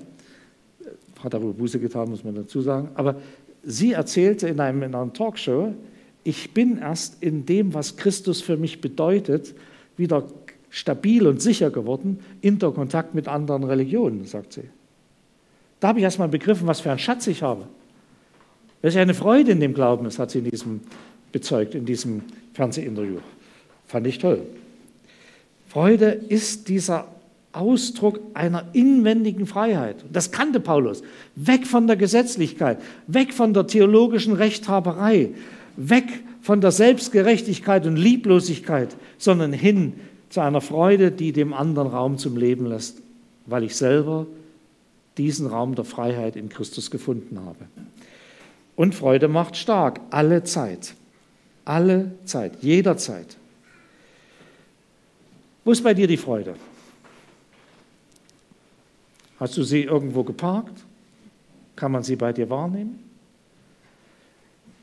hat 1.23 1.33
darüber 1.33 1.53
Buße 1.53 1.79
getan, 1.79 2.09
muss 2.09 2.23
man 2.23 2.35
dazu 2.35 2.61
sagen. 2.61 2.89
Aber 2.95 3.15
sie 3.63 3.93
erzählte 3.93 4.47
in, 4.47 4.59
einem, 4.59 4.83
in 4.83 4.93
einer 4.93 5.11
Talkshow, 5.11 5.73
ich 6.23 6.53
bin 6.53 6.77
erst 6.77 7.23
in 7.23 7.45
dem, 7.45 7.73
was 7.73 7.97
Christus 7.97 8.41
für 8.41 8.57
mich 8.57 8.81
bedeutet, 8.81 9.55
wieder 9.95 10.25
stabil 10.69 11.25
und 11.25 11.41
sicher 11.41 11.69
geworden 11.69 12.19
in 12.41 12.59
der 12.59 12.71
Kontakt 12.71 13.15
mit 13.15 13.27
anderen 13.27 13.63
Religionen, 13.63 14.25
sagt 14.25 14.53
sie. 14.53 14.69
Da 15.79 15.89
habe 15.89 15.99
ich 15.99 16.03
erst 16.03 16.19
mal 16.19 16.27
begriffen, 16.27 16.67
was 16.67 16.81
für 16.81 16.89
einen 16.89 16.99
Schatz 16.99 17.27
ich 17.27 17.43
habe. 17.43 17.67
Welche 18.81 18.99
eine 18.99 19.13
Freude 19.13 19.51
in 19.51 19.59
dem 19.59 19.73
Glauben 19.73 20.05
ist, 20.05 20.19
hat 20.19 20.31
sie 20.31 20.39
in 20.39 20.49
diesem 20.49 20.81
bezeugt, 21.31 21.75
in 21.75 21.85
diesem 21.85 22.21
Fernsehinterview. 22.53 23.19
Fand 23.87 24.07
ich 24.07 24.19
toll. 24.19 24.41
Freude 25.67 26.07
ist 26.07 26.69
dieser 26.69 27.07
Ausdruck 27.51 28.19
einer 28.33 28.65
inwendigen 28.73 29.47
Freiheit. 29.47 30.03
Das 30.11 30.31
kannte 30.31 30.59
Paulus. 30.59 31.03
Weg 31.35 31.67
von 31.67 31.87
der 31.87 31.95
Gesetzlichkeit, 31.95 32.79
weg 33.07 33.33
von 33.33 33.53
der 33.53 33.67
theologischen 33.67 34.33
Rechthaberei, 34.33 35.31
weg 35.75 36.05
von 36.41 36.61
der 36.61 36.71
Selbstgerechtigkeit 36.71 37.85
und 37.85 37.97
Lieblosigkeit, 37.97 38.95
sondern 39.17 39.53
hin 39.53 39.93
zu 40.29 40.41
einer 40.41 40.61
Freude, 40.61 41.11
die 41.11 41.31
dem 41.31 41.53
anderen 41.53 41.87
Raum 41.87 42.17
zum 42.17 42.37
Leben 42.37 42.65
lässt, 42.65 43.01
weil 43.45 43.63
ich 43.63 43.75
selber 43.75 44.27
diesen 45.17 45.47
Raum 45.47 45.75
der 45.75 45.85
Freiheit 45.85 46.35
in 46.35 46.49
Christus 46.49 46.91
gefunden 46.91 47.39
habe. 47.39 47.65
Und 48.77 48.93
Freude 48.93 49.27
macht 49.27 49.57
stark, 49.57 49.99
alle 50.11 50.43
Zeit. 50.43 50.93
Alle 51.65 52.11
Zeit, 52.23 52.61
jederzeit. 52.61 53.35
Wo 55.65 55.71
ist 55.71 55.83
bei 55.83 55.95
dir 55.95 56.07
die 56.07 56.15
Freude? 56.15 56.55
Hast 59.39 59.57
du 59.57 59.63
sie 59.63 59.81
irgendwo 59.81 60.23
geparkt? 60.23 60.85
Kann 61.75 61.91
man 61.91 62.03
sie 62.03 62.15
bei 62.15 62.31
dir 62.31 62.49
wahrnehmen? 62.51 63.03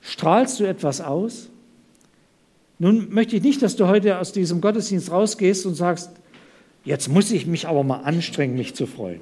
Strahlst 0.03 0.59
du 0.59 0.65
etwas 0.65 1.01
aus? 1.01 1.49
Nun 2.81 3.15
möchte 3.15 3.37
ich 3.37 3.43
nicht, 3.43 3.63
dass 3.63 3.77
du 3.77 3.87
heute 3.87 4.19
aus 4.19 4.33
diesem 4.33 4.61
Gottesdienst 4.61 5.11
rausgehst 5.11 5.67
und 5.67 5.77
sagst, 5.77 6.11
jetzt 6.85 7.09
muss 7.09 7.31
ich 7.31 7.47
mich 7.47 7.69
aber 7.69 7.85
mal 7.85 8.01
anstrengen, 8.01 8.57
mich 8.57 8.75
zu 8.75 8.87
freuen. 8.87 9.21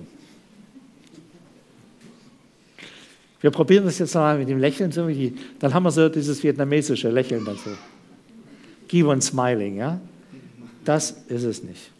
Wir 3.43 3.51
probieren 3.51 3.85
das 3.85 3.99
jetzt 3.99 4.15
mal 4.15 4.39
mit 4.39 4.49
dem 4.49 4.59
Lächeln, 4.59 4.91
dann 5.59 5.75
haben 5.75 5.83
wir 5.83 5.91
so 5.91 6.09
dieses 6.09 6.43
vietnamesische 6.43 7.11
Lächeln 7.11 7.45
dazu. 7.45 7.71
Give 8.87 9.09
on 9.09 9.21
smiling, 9.21 9.77
ja? 9.77 10.01
Das 10.85 11.11
ist 11.29 11.43
es 11.43 11.63
nicht. 11.63 11.91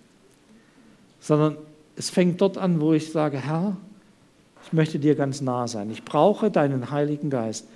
Sondern 1.21 1.57
es 1.97 2.11
fängt 2.11 2.41
dort 2.41 2.59
an, 2.59 2.81
wo 2.81 2.93
ich 2.93 3.11
sage, 3.11 3.39
Herr, 3.39 3.77
ich 4.65 4.73
möchte 4.73 5.01
dir 5.01 5.17
ganz 5.17 5.41
nah 5.41 5.67
sein. 5.67 5.91
Ich 5.91 6.05
brauche 6.05 6.51
deinen 6.51 6.91
Heiligen 6.91 7.29
Geist. 7.29 7.67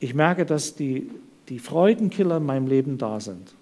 Ich 0.00 0.12
merke, 0.12 0.44
dass 0.44 0.74
die, 0.74 1.08
die 1.48 1.60
Freudenkiller 1.60 2.38
in 2.38 2.46
meinem 2.46 2.66
Leben 2.66 2.98
da 2.98 3.20
sind. 3.20 3.54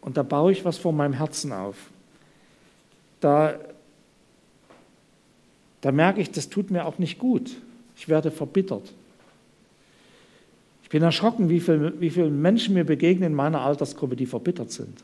Und 0.00 0.16
da 0.16 0.22
baue 0.22 0.52
ich 0.52 0.64
was 0.64 0.78
vor 0.78 0.92
meinem 0.92 1.12
Herzen 1.12 1.52
auf. 1.52 1.76
Da, 3.20 3.58
da 5.80 5.92
merke 5.92 6.20
ich, 6.20 6.30
das 6.30 6.48
tut 6.48 6.70
mir 6.70 6.84
auch 6.84 6.98
nicht 6.98 7.18
gut. 7.18 7.50
Ich 7.96 8.08
werde 8.08 8.30
verbittert. 8.30 8.92
Ich 10.82 10.90
bin 10.90 11.02
erschrocken, 11.02 11.48
wie 11.48 11.60
viele 11.60 12.00
wie 12.00 12.10
viel 12.10 12.30
Menschen 12.30 12.74
mir 12.74 12.84
begegnen 12.84 13.30
in 13.30 13.34
meiner 13.34 13.60
Altersgruppe, 13.60 14.16
die 14.16 14.26
verbittert 14.26 14.72
sind 14.72 15.02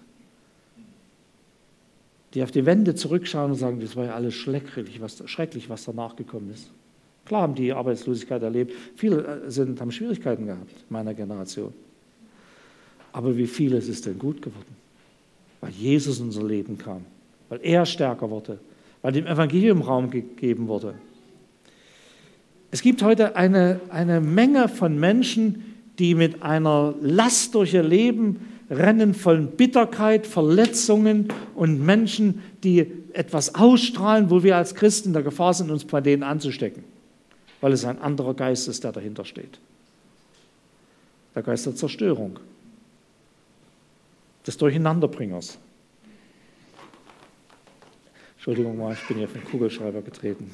die 2.37 2.43
auf 2.43 2.51
die 2.51 2.67
Wände 2.67 2.95
zurückschauen 2.95 3.53
und 3.53 3.57
sagen, 3.57 3.81
das 3.81 3.97
war 3.97 4.05
ja 4.05 4.15
alles 4.15 4.35
schrecklich, 4.35 5.01
was, 5.01 5.23
schrecklich, 5.25 5.71
was 5.71 5.87
danach 5.87 6.17
gekommen 6.17 6.51
ist. 6.53 6.71
Klar 7.25 7.41
haben 7.41 7.55
die 7.55 7.73
Arbeitslosigkeit 7.73 8.43
erlebt. 8.43 8.75
Viele 8.95 9.25
äh, 9.47 9.51
sind, 9.51 9.81
haben 9.81 9.91
Schwierigkeiten 9.91 10.45
gehabt, 10.45 10.85
meiner 10.91 11.15
Generation. 11.15 11.73
Aber 13.11 13.35
wie 13.39 13.47
viel 13.47 13.73
ist 13.73 14.05
denn 14.05 14.19
gut 14.19 14.43
geworden? 14.43 14.77
Weil 15.63 15.71
Jesus 15.71 16.19
in 16.19 16.27
unser 16.27 16.45
Leben 16.45 16.77
kam, 16.77 17.07
weil 17.49 17.61
er 17.63 17.87
stärker 17.87 18.29
wurde, 18.29 18.59
weil 19.07 19.13
dem 19.13 19.29
Evangelium 19.29 19.83
Raum 19.83 20.11
gegeben 20.11 20.67
wurde. 20.67 20.97
Es 22.73 22.83
gibt 22.83 23.05
heute 23.05 23.37
eine, 23.37 23.81
eine 23.89 24.21
Menge 24.21 24.69
von 24.69 24.99
Menschen, 24.99 25.77
die 26.01 26.17
mit 26.17 26.43
einer 26.43 26.93
Last 27.01 27.55
durch 27.55 27.73
ihr 27.73 27.85
Leben 27.85 28.41
rennen 28.69 29.15
von 29.15 29.53
Bitterkeit, 29.53 30.27
Verletzungen 30.27 31.29
und 31.55 31.87
Menschen, 31.87 32.43
die 32.65 32.85
etwas 33.13 33.55
ausstrahlen, 33.55 34.29
wo 34.29 34.43
wir 34.43 34.57
als 34.57 34.75
Christen 34.75 35.11
in 35.11 35.13
der 35.13 35.23
Gefahr 35.23 35.55
sind, 35.55 35.71
uns 35.71 35.85
bei 35.85 36.01
denen 36.01 36.25
anzustecken, 36.25 36.83
weil 37.61 37.73
es 37.73 37.85
ein 37.85 38.01
anderer 38.01 38.35
Geist 38.35 38.67
ist, 38.67 38.83
der 38.83 38.91
dahinter 38.91 39.25
steht. 39.25 39.61
Der 41.37 41.45
Geist 41.45 41.65
der 41.65 41.77
Zerstörung, 41.77 42.41
des 44.45 44.57
Durcheinanderbringers. 44.57 45.59
Entschuldigung 48.47 48.79
mal, 48.79 48.95
ich 48.95 49.07
bin 49.09 49.19
hier 49.19 49.29
vom 49.29 49.45
Kugelschreiber 49.45 50.03
getreten. 50.03 50.51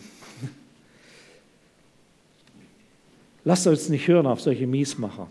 Lasst 3.44 3.66
uns 3.66 3.88
nicht 3.88 4.08
hören 4.08 4.26
auf 4.26 4.40
solche 4.40 4.66
Miesmacher, 4.66 5.28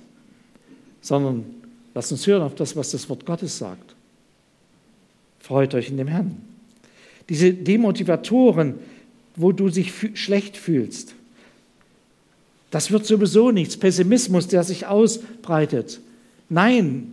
sondern 1.02 1.62
Lasst 1.94 2.12
uns 2.12 2.26
hören 2.28 2.42
auf 2.42 2.56
das, 2.56 2.76
was 2.76 2.92
das 2.92 3.10
Wort 3.10 3.26
Gottes 3.26 3.58
sagt. 3.58 3.96
Freut 5.40 5.76
euch 5.76 5.90
in 5.90 5.98
dem 5.98 6.08
Herrn. 6.08 6.38
Diese 7.30 7.54
Demotivatoren, 7.54 8.76
wo 9.36 9.52
du 9.52 9.70
dich 9.70 9.94
schlecht 10.14 10.58
fühlst, 10.58 11.16
das 12.70 12.92
wird 12.92 13.06
sowieso 13.06 13.52
nichts. 13.52 13.76
Pessimismus, 13.76 14.48
der 14.48 14.64
sich 14.64 14.86
ausbreitet. 14.86 16.00
Nein, 16.48 17.12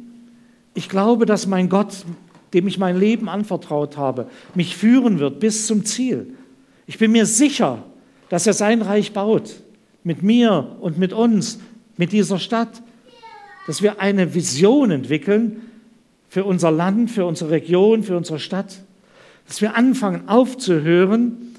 ich 0.74 0.88
glaube, 0.88 1.26
dass 1.26 1.48
mein 1.48 1.68
Gott, 1.68 2.04
dem 2.52 2.66
ich 2.66 2.78
mein 2.78 2.98
Leben 2.98 3.28
anvertraut 3.28 3.96
habe, 3.96 4.28
mich 4.54 4.76
führen 4.76 5.18
wird 5.18 5.40
bis 5.40 5.66
zum 5.66 5.84
Ziel. 5.84 6.34
Ich 6.86 6.98
bin 6.98 7.12
mir 7.12 7.26
sicher, 7.26 7.84
dass 8.28 8.46
er 8.46 8.54
sein 8.54 8.82
Reich 8.82 9.12
baut. 9.12 9.56
Mit 10.04 10.22
mir 10.22 10.76
und 10.80 10.98
mit 10.98 11.12
uns, 11.12 11.60
mit 11.96 12.12
dieser 12.12 12.38
Stadt. 12.38 12.82
Dass 13.66 13.82
wir 13.82 14.00
eine 14.00 14.34
Vision 14.34 14.90
entwickeln 14.90 15.62
für 16.28 16.44
unser 16.44 16.70
Land, 16.70 17.10
für 17.10 17.26
unsere 17.26 17.50
Region, 17.50 18.02
für 18.02 18.16
unsere 18.16 18.38
Stadt. 18.38 18.80
Dass 19.46 19.60
wir 19.60 19.76
anfangen 19.76 20.28
aufzuhören, 20.28 21.54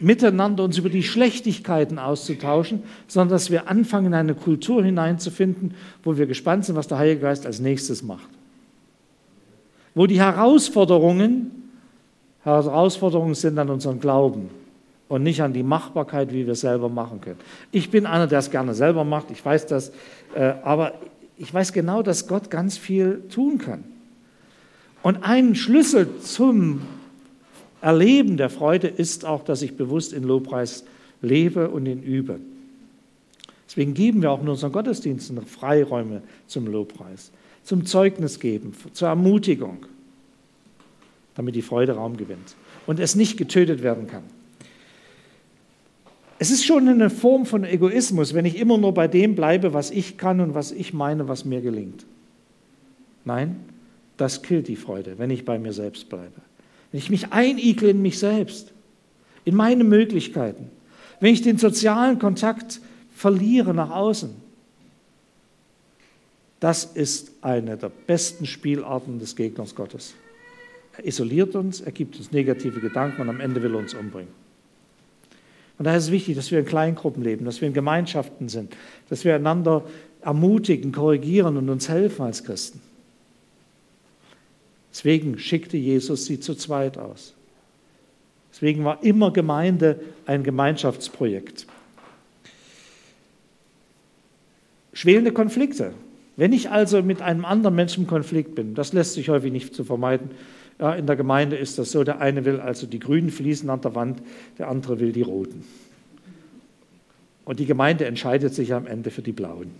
miteinander 0.00 0.64
uns 0.64 0.78
über 0.78 0.90
die 0.90 1.02
Schlechtigkeiten 1.02 1.98
auszutauschen, 1.98 2.82
sondern 3.06 3.30
dass 3.30 3.50
wir 3.50 3.68
anfangen, 3.68 4.08
in 4.08 4.14
eine 4.14 4.34
Kultur 4.34 4.84
hineinzufinden, 4.84 5.74
wo 6.02 6.16
wir 6.18 6.26
gespannt 6.26 6.64
sind, 6.64 6.76
was 6.76 6.88
der 6.88 6.98
Heilige 6.98 7.20
Geist 7.20 7.46
als 7.46 7.60
nächstes 7.60 8.02
macht. 8.02 8.28
Wo 9.94 10.06
die 10.06 10.20
Herausforderungen, 10.20 11.70
Herausforderungen 12.42 13.34
sind 13.34 13.58
an 13.58 13.70
unseren 13.70 14.00
Glauben 14.00 14.50
und 15.08 15.22
nicht 15.22 15.42
an 15.42 15.52
die 15.52 15.62
Machbarkeit, 15.62 16.32
wie 16.32 16.46
wir 16.46 16.54
es 16.54 16.60
selber 16.60 16.88
machen 16.88 17.20
können. 17.20 17.38
Ich 17.72 17.90
bin 17.90 18.06
einer, 18.06 18.26
der 18.26 18.40
es 18.40 18.50
gerne 18.50 18.74
selber 18.74 19.04
macht, 19.04 19.30
ich 19.30 19.44
weiß 19.44 19.66
das, 19.66 19.92
äh, 20.34 20.54
aber 20.62 20.94
ich 21.36 21.52
weiß 21.52 21.72
genau, 21.72 22.02
dass 22.02 22.26
Gott 22.26 22.50
ganz 22.50 22.78
viel 22.78 23.22
tun 23.30 23.58
kann. 23.58 23.84
Und 25.02 25.22
ein 25.22 25.54
Schlüssel 25.54 26.18
zum 26.20 26.82
Erleben 27.80 28.38
der 28.38 28.48
Freude 28.48 28.88
ist 28.88 29.26
auch, 29.26 29.44
dass 29.44 29.60
ich 29.60 29.76
bewusst 29.76 30.12
in 30.12 30.22
Lobpreis 30.22 30.84
lebe 31.20 31.68
und 31.68 31.86
ihn 31.86 32.02
übe. 32.02 32.40
Deswegen 33.68 33.92
geben 33.92 34.22
wir 34.22 34.30
auch 34.30 34.40
in 34.40 34.48
unseren 34.48 34.72
Gottesdiensten 34.72 35.44
Freiräume 35.44 36.22
zum 36.46 36.66
Lobpreis, 36.66 37.30
zum 37.64 37.84
Zeugnis 37.86 38.38
geben, 38.38 38.72
zur 38.92 39.08
Ermutigung, 39.08 39.86
damit 41.34 41.54
die 41.56 41.62
Freude 41.62 41.92
Raum 41.92 42.16
gewinnt 42.16 42.54
und 42.86 43.00
es 43.00 43.16
nicht 43.16 43.36
getötet 43.36 43.82
werden 43.82 44.06
kann. 44.06 44.22
Es 46.38 46.50
ist 46.50 46.64
schon 46.64 46.88
eine 46.88 47.10
Form 47.10 47.46
von 47.46 47.64
Egoismus, 47.64 48.34
wenn 48.34 48.44
ich 48.44 48.58
immer 48.58 48.78
nur 48.78 48.92
bei 48.92 49.08
dem 49.08 49.34
bleibe, 49.34 49.72
was 49.72 49.90
ich 49.90 50.18
kann 50.18 50.40
und 50.40 50.54
was 50.54 50.72
ich 50.72 50.92
meine, 50.92 51.26
was 51.28 51.44
mir 51.44 51.60
gelingt. 51.60 52.04
Nein, 53.24 53.56
das 54.16 54.42
killt 54.42 54.68
die 54.68 54.76
Freude, 54.76 55.18
wenn 55.18 55.30
ich 55.30 55.44
bei 55.44 55.58
mir 55.58 55.72
selbst 55.72 56.08
bleibe 56.08 56.42
wenn 56.94 57.00
ich 57.00 57.10
mich 57.10 57.32
einigle 57.32 57.90
in 57.90 58.02
mich 58.02 58.20
selbst, 58.20 58.72
in 59.44 59.56
meine 59.56 59.82
Möglichkeiten, 59.82 60.70
wenn 61.18 61.34
ich 61.34 61.42
den 61.42 61.58
sozialen 61.58 62.20
Kontakt 62.20 62.80
verliere 63.12 63.74
nach 63.74 63.90
außen, 63.90 64.30
das 66.64 66.86
ist 66.86 67.30
eine 67.42 67.76
der 67.76 67.90
besten 67.90 68.46
Spielarten 68.46 69.18
des 69.18 69.36
Gegners 69.36 69.74
Gottes. 69.74 70.14
Er 70.96 71.04
isoliert 71.04 71.54
uns, 71.56 71.82
er 71.82 71.92
gibt 71.92 72.16
uns 72.16 72.32
negative 72.32 72.80
Gedanken 72.80 73.20
und 73.20 73.28
am 73.28 73.38
Ende 73.38 73.62
will 73.62 73.74
er 73.74 73.80
uns 73.80 73.92
umbringen. 73.92 74.32
Und 75.76 75.84
daher 75.84 75.98
ist 75.98 76.04
es 76.04 76.10
wichtig, 76.10 76.36
dass 76.36 76.50
wir 76.50 76.60
in 76.60 76.64
Kleingruppen 76.64 77.22
leben, 77.22 77.44
dass 77.44 77.60
wir 77.60 77.68
in 77.68 77.74
Gemeinschaften 77.74 78.48
sind, 78.48 78.74
dass 79.10 79.26
wir 79.26 79.34
einander 79.34 79.84
ermutigen, 80.22 80.90
korrigieren 80.90 81.58
und 81.58 81.68
uns 81.68 81.90
helfen 81.90 82.22
als 82.22 82.44
Christen. 82.44 82.80
Deswegen 84.90 85.38
schickte 85.38 85.76
Jesus 85.76 86.24
sie 86.24 86.40
zu 86.40 86.54
zweit 86.54 86.96
aus. 86.96 87.34
Deswegen 88.54 88.84
war 88.84 89.04
immer 89.04 89.34
Gemeinde 89.34 90.00
ein 90.24 90.42
Gemeinschaftsprojekt. 90.42 91.66
Schwelende 94.94 95.32
Konflikte. 95.32 95.92
Wenn 96.36 96.52
ich 96.52 96.70
also 96.70 97.02
mit 97.02 97.22
einem 97.22 97.44
anderen 97.44 97.74
Menschen 97.74 98.04
im 98.04 98.06
Konflikt 98.08 98.54
bin, 98.54 98.74
das 98.74 98.92
lässt 98.92 99.14
sich 99.14 99.28
häufig 99.28 99.52
nicht 99.52 99.74
zu 99.74 99.84
vermeiden. 99.84 100.30
In 100.78 101.06
der 101.06 101.14
Gemeinde 101.14 101.56
ist 101.56 101.78
das 101.78 101.92
so, 101.92 102.02
der 102.02 102.20
eine 102.20 102.44
will 102.44 102.58
also 102.58 102.86
die 102.86 102.98
grünen 102.98 103.30
Fliesen 103.30 103.70
an 103.70 103.80
der 103.80 103.94
Wand, 103.94 104.20
der 104.58 104.68
andere 104.68 104.98
will 104.98 105.12
die 105.12 105.22
roten. 105.22 105.64
Und 107.44 107.60
die 107.60 107.66
Gemeinde 107.66 108.06
entscheidet 108.06 108.54
sich 108.54 108.74
am 108.74 108.86
Ende 108.86 109.10
für 109.10 109.22
die 109.22 109.32
blauen. 109.32 109.70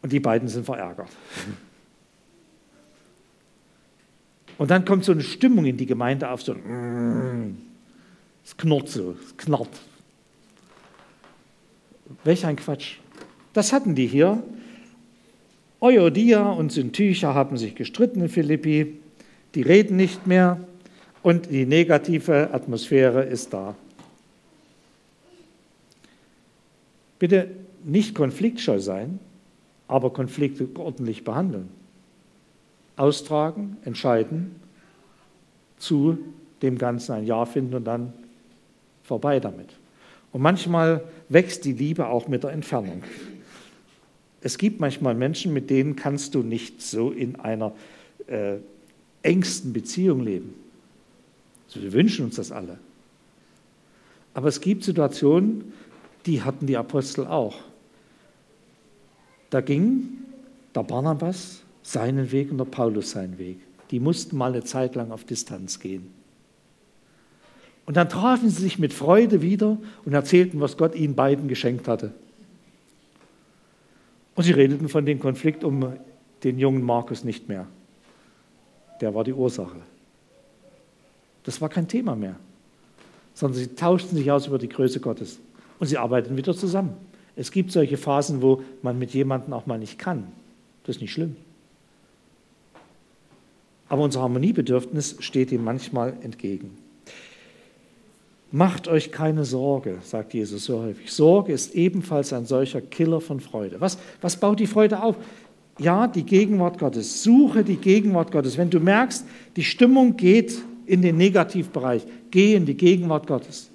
Und 0.00 0.10
die 0.10 0.18
beiden 0.18 0.48
sind 0.48 0.64
verärgert. 0.64 1.10
Und 4.58 4.70
dann 4.70 4.84
kommt 4.84 5.04
so 5.04 5.12
eine 5.12 5.22
Stimmung 5.22 5.64
in 5.64 5.76
die 5.76 5.86
Gemeinde 5.86 6.28
auf, 6.28 6.42
so 6.42 6.56
es 8.44 8.56
knurrt 8.56 8.88
so, 8.88 9.14
es 9.24 9.36
knarrt. 9.36 9.80
Welch 12.24 12.44
ein 12.44 12.56
Quatsch. 12.56 12.98
Das 13.52 13.72
hatten 13.72 13.94
die 13.94 14.06
hier. 14.06 14.42
Euodia 15.80 16.50
und 16.50 16.72
Syntycha 16.72 17.34
haben 17.34 17.56
sich 17.56 17.74
gestritten 17.74 18.20
in 18.20 18.28
Philippi. 18.28 18.98
Die 19.54 19.62
reden 19.62 19.96
nicht 19.96 20.26
mehr 20.26 20.60
und 21.22 21.50
die 21.50 21.66
negative 21.66 22.50
Atmosphäre 22.52 23.22
ist 23.24 23.52
da. 23.52 23.74
Bitte 27.18 27.48
nicht 27.84 28.14
konfliktscheu 28.14 28.78
sein, 28.78 29.18
aber 29.88 30.12
Konflikte 30.12 30.68
ordentlich 30.76 31.24
behandeln 31.24 31.68
austragen, 32.96 33.76
entscheiden, 33.84 34.54
zu 35.78 36.18
dem 36.62 36.78
Ganzen 36.78 37.12
ein 37.12 37.26
Ja 37.26 37.44
finden 37.44 37.74
und 37.74 37.84
dann 37.84 38.12
vorbei 39.02 39.40
damit. 39.40 39.70
Und 40.32 40.42
manchmal 40.42 41.02
wächst 41.28 41.64
die 41.64 41.72
Liebe 41.72 42.06
auch 42.06 42.28
mit 42.28 42.44
der 42.44 42.52
Entfernung. 42.52 43.02
Es 44.42 44.58
gibt 44.58 44.80
manchmal 44.80 45.14
Menschen, 45.14 45.52
mit 45.52 45.70
denen 45.70 45.96
kannst 45.96 46.34
du 46.34 46.42
nicht 46.42 46.82
so 46.82 47.10
in 47.10 47.38
einer 47.40 47.72
äh, 48.26 48.56
engsten 49.22 49.72
Beziehung 49.72 50.20
leben. 50.20 50.54
Also 51.68 51.82
wir 51.82 51.92
wünschen 51.92 52.24
uns 52.24 52.36
das 52.36 52.50
alle. 52.50 52.78
Aber 54.34 54.48
es 54.48 54.60
gibt 54.60 54.84
Situationen, 54.84 55.72
die 56.26 56.42
hatten 56.42 56.66
die 56.66 56.76
Apostel 56.76 57.26
auch. 57.26 57.56
Da 59.50 59.60
ging 59.60 60.08
der 60.74 60.82
Barnabas 60.82 61.62
seinen 61.82 62.32
Weg 62.32 62.50
und 62.50 62.58
der 62.58 62.64
Paulus 62.64 63.12
seinen 63.12 63.38
Weg. 63.38 63.58
Die 63.90 64.00
mussten 64.00 64.36
mal 64.36 64.52
eine 64.52 64.64
Zeit 64.64 64.94
lang 64.94 65.10
auf 65.10 65.24
Distanz 65.24 65.78
gehen. 65.78 66.10
Und 67.84 67.96
dann 67.96 68.08
trafen 68.08 68.48
sie 68.48 68.62
sich 68.62 68.78
mit 68.78 68.92
Freude 68.92 69.42
wieder 69.42 69.76
und 70.04 70.14
erzählten, 70.14 70.60
was 70.60 70.76
Gott 70.76 70.94
ihnen 70.94 71.14
beiden 71.14 71.48
geschenkt 71.48 71.88
hatte. 71.88 72.12
Und 74.34 74.44
sie 74.44 74.52
redeten 74.52 74.88
von 74.88 75.04
dem 75.04 75.20
Konflikt 75.20 75.64
um 75.64 75.92
den 76.42 76.58
jungen 76.58 76.82
Markus 76.82 77.24
nicht 77.24 77.48
mehr. 77.48 77.66
Der 79.00 79.14
war 79.14 79.24
die 79.24 79.32
Ursache. 79.32 79.80
Das 81.44 81.60
war 81.60 81.68
kein 81.68 81.88
Thema 81.88 82.14
mehr, 82.14 82.36
sondern 83.34 83.58
sie 83.58 83.74
tauschten 83.74 84.16
sich 84.16 84.30
aus 84.30 84.46
über 84.46 84.58
die 84.58 84.68
Größe 84.68 85.00
Gottes 85.00 85.40
und 85.78 85.86
sie 85.88 85.98
arbeiten 85.98 86.36
wieder 86.36 86.54
zusammen. 86.54 86.96
Es 87.34 87.50
gibt 87.50 87.72
solche 87.72 87.96
Phasen, 87.96 88.42
wo 88.42 88.62
man 88.82 88.98
mit 88.98 89.12
jemandem 89.12 89.52
auch 89.52 89.66
mal 89.66 89.78
nicht 89.78 89.98
kann. 89.98 90.28
Das 90.84 90.96
ist 90.96 91.02
nicht 91.02 91.12
schlimm. 91.12 91.36
Aber 93.88 94.02
unser 94.02 94.20
Harmoniebedürfnis 94.22 95.16
steht 95.20 95.52
ihm 95.52 95.64
manchmal 95.64 96.14
entgegen. 96.22 96.78
Macht 98.54 98.86
euch 98.86 99.10
keine 99.10 99.46
Sorge, 99.46 99.96
sagt 100.04 100.34
Jesus 100.34 100.66
so 100.66 100.82
häufig. 100.82 101.10
Sorge 101.10 101.54
ist 101.54 101.74
ebenfalls 101.74 102.34
ein 102.34 102.44
solcher 102.44 102.82
Killer 102.82 103.22
von 103.22 103.40
Freude. 103.40 103.80
Was, 103.80 103.96
was 104.20 104.36
baut 104.36 104.60
die 104.60 104.66
Freude 104.66 105.02
auf? 105.02 105.16
Ja, 105.78 106.06
die 106.06 106.22
Gegenwart 106.22 106.78
Gottes. 106.78 107.22
Suche 107.22 107.64
die 107.64 107.76
Gegenwart 107.76 108.30
Gottes. 108.30 108.58
Wenn 108.58 108.68
du 108.68 108.78
merkst, 108.78 109.24
die 109.56 109.64
Stimmung 109.64 110.18
geht 110.18 110.60
in 110.84 111.00
den 111.00 111.16
Negativbereich, 111.16 112.02
geh 112.30 112.54
in 112.54 112.66
die 112.66 112.76
Gegenwart 112.76 113.26
Gottes. 113.26 113.70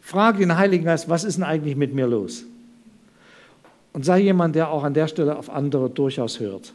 Frage 0.00 0.38
den 0.38 0.56
Heiligen 0.56 0.84
Geist, 0.84 1.08
was 1.08 1.24
ist 1.24 1.36
denn 1.36 1.44
eigentlich 1.44 1.74
mit 1.74 1.92
mir 1.92 2.06
los? 2.06 2.44
Und 3.92 4.04
sei 4.04 4.20
jemand, 4.20 4.54
der 4.54 4.70
auch 4.70 4.84
an 4.84 4.94
der 4.94 5.08
Stelle 5.08 5.36
auf 5.36 5.50
andere 5.50 5.90
durchaus 5.90 6.38
hört. 6.38 6.72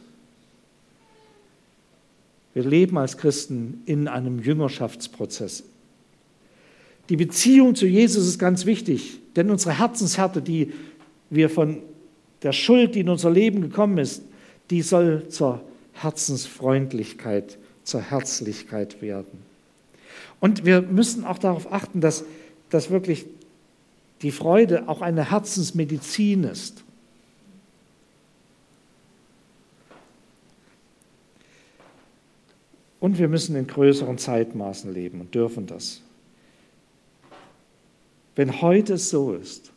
Wir 2.52 2.64
leben 2.64 2.98
als 2.98 3.16
Christen 3.16 3.80
in 3.86 4.08
einem 4.08 4.40
Jüngerschaftsprozess. 4.40 5.64
Die 7.08 7.16
Beziehung 7.16 7.74
zu 7.74 7.86
Jesus 7.86 8.26
ist 8.26 8.38
ganz 8.38 8.66
wichtig, 8.66 9.20
denn 9.36 9.50
unsere 9.50 9.78
Herzenshärte, 9.78 10.42
die 10.42 10.72
wir 11.30 11.50
von 11.50 11.82
der 12.42 12.52
Schuld, 12.52 12.94
die 12.94 13.00
in 13.00 13.08
unser 13.08 13.30
Leben 13.30 13.60
gekommen 13.60 13.98
ist, 13.98 14.22
die 14.70 14.82
soll 14.82 15.28
zur 15.28 15.62
Herzensfreundlichkeit, 15.92 17.58
zur 17.84 18.00
Herzlichkeit 18.00 19.00
werden. 19.02 19.42
Und 20.40 20.64
wir 20.64 20.82
müssen 20.82 21.24
auch 21.24 21.38
darauf 21.38 21.72
achten, 21.72 22.00
dass, 22.00 22.24
dass 22.70 22.90
wirklich 22.90 23.26
die 24.22 24.30
Freude 24.30 24.88
auch 24.88 25.00
eine 25.00 25.30
Herzensmedizin 25.30 26.44
ist. 26.44 26.82
Und 32.98 33.18
wir 33.18 33.28
müssen 33.28 33.54
in 33.56 33.66
größeren 33.66 34.18
Zeitmaßen 34.18 34.92
leben 34.92 35.20
und 35.20 35.34
dürfen 35.34 35.66
das. 35.66 36.02
Wenn 38.36 38.60
heute 38.60 38.94
es 38.94 39.10
so 39.10 39.32
ist 39.32 39.72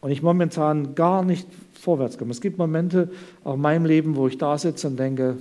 und 0.00 0.10
ich 0.10 0.20
momentan 0.20 0.94
gar 0.94 1.24
nicht 1.24 1.46
vorwärts 1.74 2.18
komme, 2.18 2.32
es 2.32 2.40
gibt 2.40 2.58
Momente 2.58 3.10
auch 3.44 3.54
in 3.54 3.60
meinem 3.60 3.86
Leben, 3.86 4.16
wo 4.16 4.28
ich 4.28 4.36
da 4.36 4.58
sitze 4.58 4.88
und 4.88 4.98
denke, 4.98 5.38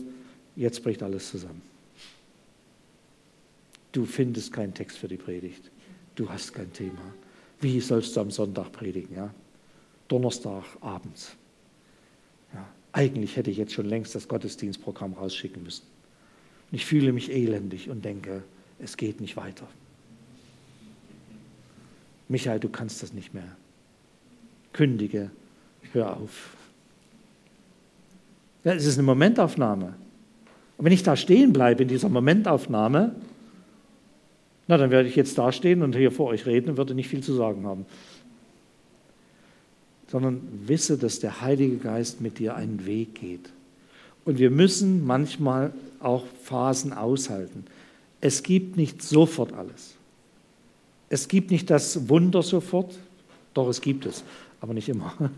jetzt 0.55 0.83
bricht 0.83 1.03
alles 1.03 1.29
zusammen. 1.29 1.61
du 3.91 4.05
findest 4.05 4.53
keinen 4.53 4.73
Text 4.73 4.99
für 4.99 5.07
die 5.07 5.17
Predigt. 5.17 5.71
Du 6.15 6.29
hast 6.29 6.53
kein 6.53 6.71
Thema. 6.71 7.01
Wie 7.59 7.79
sollst 7.81 8.15
du 8.15 8.21
am 8.21 8.29
Sonntag 8.29 8.71
predigen? 8.71 9.15
Ja? 9.15 9.33
Donnerstag 10.07 10.63
abends. 10.81 11.35
Ja, 12.53 12.67
eigentlich 12.91 13.35
hätte 13.35 13.49
ich 13.49 13.57
jetzt 13.57 13.73
schon 13.73 13.85
längst 13.85 14.13
das 14.13 14.27
Gottesdienstprogramm 14.27 15.13
rausschicken 15.13 15.63
müssen. 15.63 15.85
Und 16.71 16.75
ich 16.75 16.85
fühle 16.85 17.13
mich 17.13 17.31
elendig 17.31 17.89
und 17.89 18.05
denke, 18.05 18.43
es 18.77 18.95
geht 18.95 19.21
nicht 19.21 19.35
weiter. 19.37 19.67
Michael, 22.29 22.59
du 22.59 22.69
kannst 22.69 23.03
das 23.03 23.11
nicht 23.11 23.33
mehr. 23.33 23.55
Kündige, 24.71 25.31
hör 25.91 26.15
auf. 26.15 26.55
Ja, 28.63 28.73
es 28.73 28.85
ist 28.85 28.97
eine 28.97 29.05
Momentaufnahme. 29.05 29.95
Und 30.77 30.85
wenn 30.85 30.93
ich 30.93 31.03
da 31.03 31.15
stehen 31.17 31.51
bleibe 31.51 31.83
in 31.83 31.89
dieser 31.89 32.07
Momentaufnahme, 32.07 33.15
na, 34.67 34.77
dann 34.77 34.91
werde 34.91 35.09
ich 35.09 35.15
jetzt 35.15 35.37
dastehen 35.37 35.81
und 35.81 35.95
hier 35.95 36.11
vor 36.11 36.27
euch 36.27 36.45
reden 36.45 36.69
und 36.69 36.77
würde 36.77 36.93
nicht 36.93 37.09
viel 37.09 37.23
zu 37.23 37.33
sagen 37.33 37.65
haben. 37.65 37.87
Sondern 40.07 40.41
wisse, 40.67 40.97
dass 40.97 41.19
der 41.19 41.41
Heilige 41.41 41.77
Geist 41.77 42.21
mit 42.21 42.37
dir 42.37 42.55
einen 42.55 42.85
Weg 42.85 43.15
geht. 43.15 43.49
Und 44.25 44.37
wir 44.37 44.51
müssen 44.51 45.07
manchmal 45.07 45.73
auch 45.99 46.25
Phasen 46.43 46.93
aushalten. 46.93 47.65
Es 48.21 48.43
gibt 48.43 48.77
nicht 48.77 49.01
sofort 49.01 49.53
alles. 49.53 49.95
Es 51.09 51.27
gibt 51.27 51.51
nicht 51.51 51.69
das 51.69 52.07
Wunder 52.07 52.43
sofort, 52.43 52.97
doch 53.53 53.67
es 53.67 53.81
gibt 53.81 54.05
es, 54.05 54.23
aber 54.61 54.73
nicht 54.73 54.89
immer. 54.89 55.13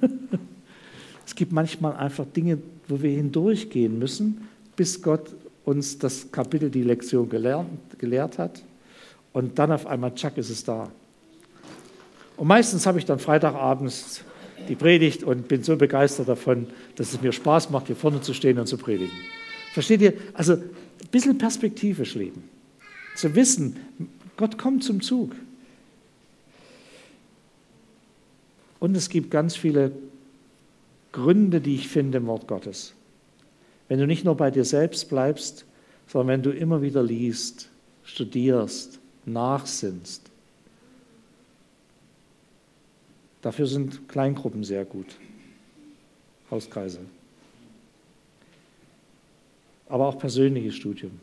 Es 1.23 1.36
gibt 1.36 1.53
manchmal 1.53 1.95
einfach 1.95 2.25
Dinge, 2.25 2.57
wo 2.89 3.01
wir 3.01 3.12
hindurchgehen 3.12 3.97
müssen, 3.97 4.49
bis 4.75 5.01
Gott 5.01 5.34
uns 5.63 5.97
das 5.97 6.29
Kapitel, 6.31 6.69
die 6.69 6.84
Lektion 6.84 7.29
gelehrt, 7.29 7.67
gelehrt 7.99 8.38
hat. 8.38 8.63
Und 9.31 9.57
dann 9.57 9.71
auf 9.71 9.88
einmal, 9.88 10.13
tschack, 10.13 10.38
ist 10.38 10.49
es 10.49 10.63
da. 10.65 10.91
Und 12.36 12.47
meistens 12.47 12.86
habe 12.86 12.99
ich 12.99 13.05
dann 13.05 13.19
Freitagabends 13.19 14.25
die 14.67 14.75
Predigt 14.75 15.23
und 15.23 15.47
bin 15.47 15.63
so 15.63 15.77
begeistert 15.77 16.27
davon, 16.27 16.67
dass 16.95 17.13
es 17.13 17.21
mir 17.21 17.31
Spaß 17.31 17.69
macht, 17.69 17.88
hier 17.88 17.95
vorne 17.95 18.19
zu 18.19 18.34
stehen 18.34 18.60
und 18.60 18.67
zu 18.67 18.77
predigen. 18.77 19.15
Versteht 19.73 20.01
ihr? 20.01 20.13
Also 20.34 20.53
ein 20.53 20.69
bisschen 21.12 21.38
perspektivisch 21.38 22.15
leben. 22.15 22.43
Zu 23.15 23.36
wissen, 23.36 23.77
Gott 24.38 24.57
kommt 24.57 24.84
zum 24.84 25.01
Zug. 25.01 25.31
Und 28.82 28.98
es 28.98 29.10
gibt 29.10 29.30
ganz 29.30 29.56
viele 29.56 29.91
Gründe, 31.12 31.62
die 31.62 31.76
ich 31.76 31.88
finde 31.88 32.17
im 32.17 32.26
Wort 32.26 32.48
Gottes. 32.48 32.96
Wenn 33.88 34.00
du 34.00 34.08
nicht 34.08 34.26
nur 34.26 34.36
bei 34.36 34.50
dir 34.50 34.65
selbst 34.65 35.08
bleibst, 35.08 35.65
sondern 36.08 36.28
wenn 36.30 36.41
du 36.41 36.50
immer 36.50 36.82
wieder 36.82 37.04
liest, 37.04 37.70
studierst, 38.04 39.00
nachsinnst. 39.26 40.24
Dafür 43.44 43.67
sind 43.67 44.10
Kleingruppen 44.10 44.63
sehr 44.63 44.84
gut, 44.84 45.15
Hauskreise. 46.50 47.02
Aber 49.89 50.08
auch 50.08 50.17
persönliches 50.17 50.76
Studium. 50.76 51.20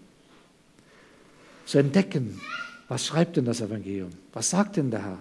Zu 1.67 1.79
entdecken, 1.79 2.41
was 2.87 3.05
schreibt 3.05 3.37
denn 3.37 3.47
das 3.47 3.61
Evangelium? 3.61 4.11
Was 4.33 4.51
sagt 4.51 4.77
denn 4.77 4.93
der 4.93 5.03
Herr? 5.05 5.19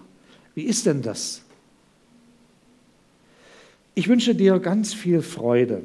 Wie 0.53 0.63
ist 0.63 0.85
denn 0.85 1.01
das? 1.01 1.41
Ich 3.97 4.07
wünsche 4.07 4.35
dir 4.35 4.59
ganz 4.59 4.93
viel 4.93 5.23
Freude. 5.23 5.81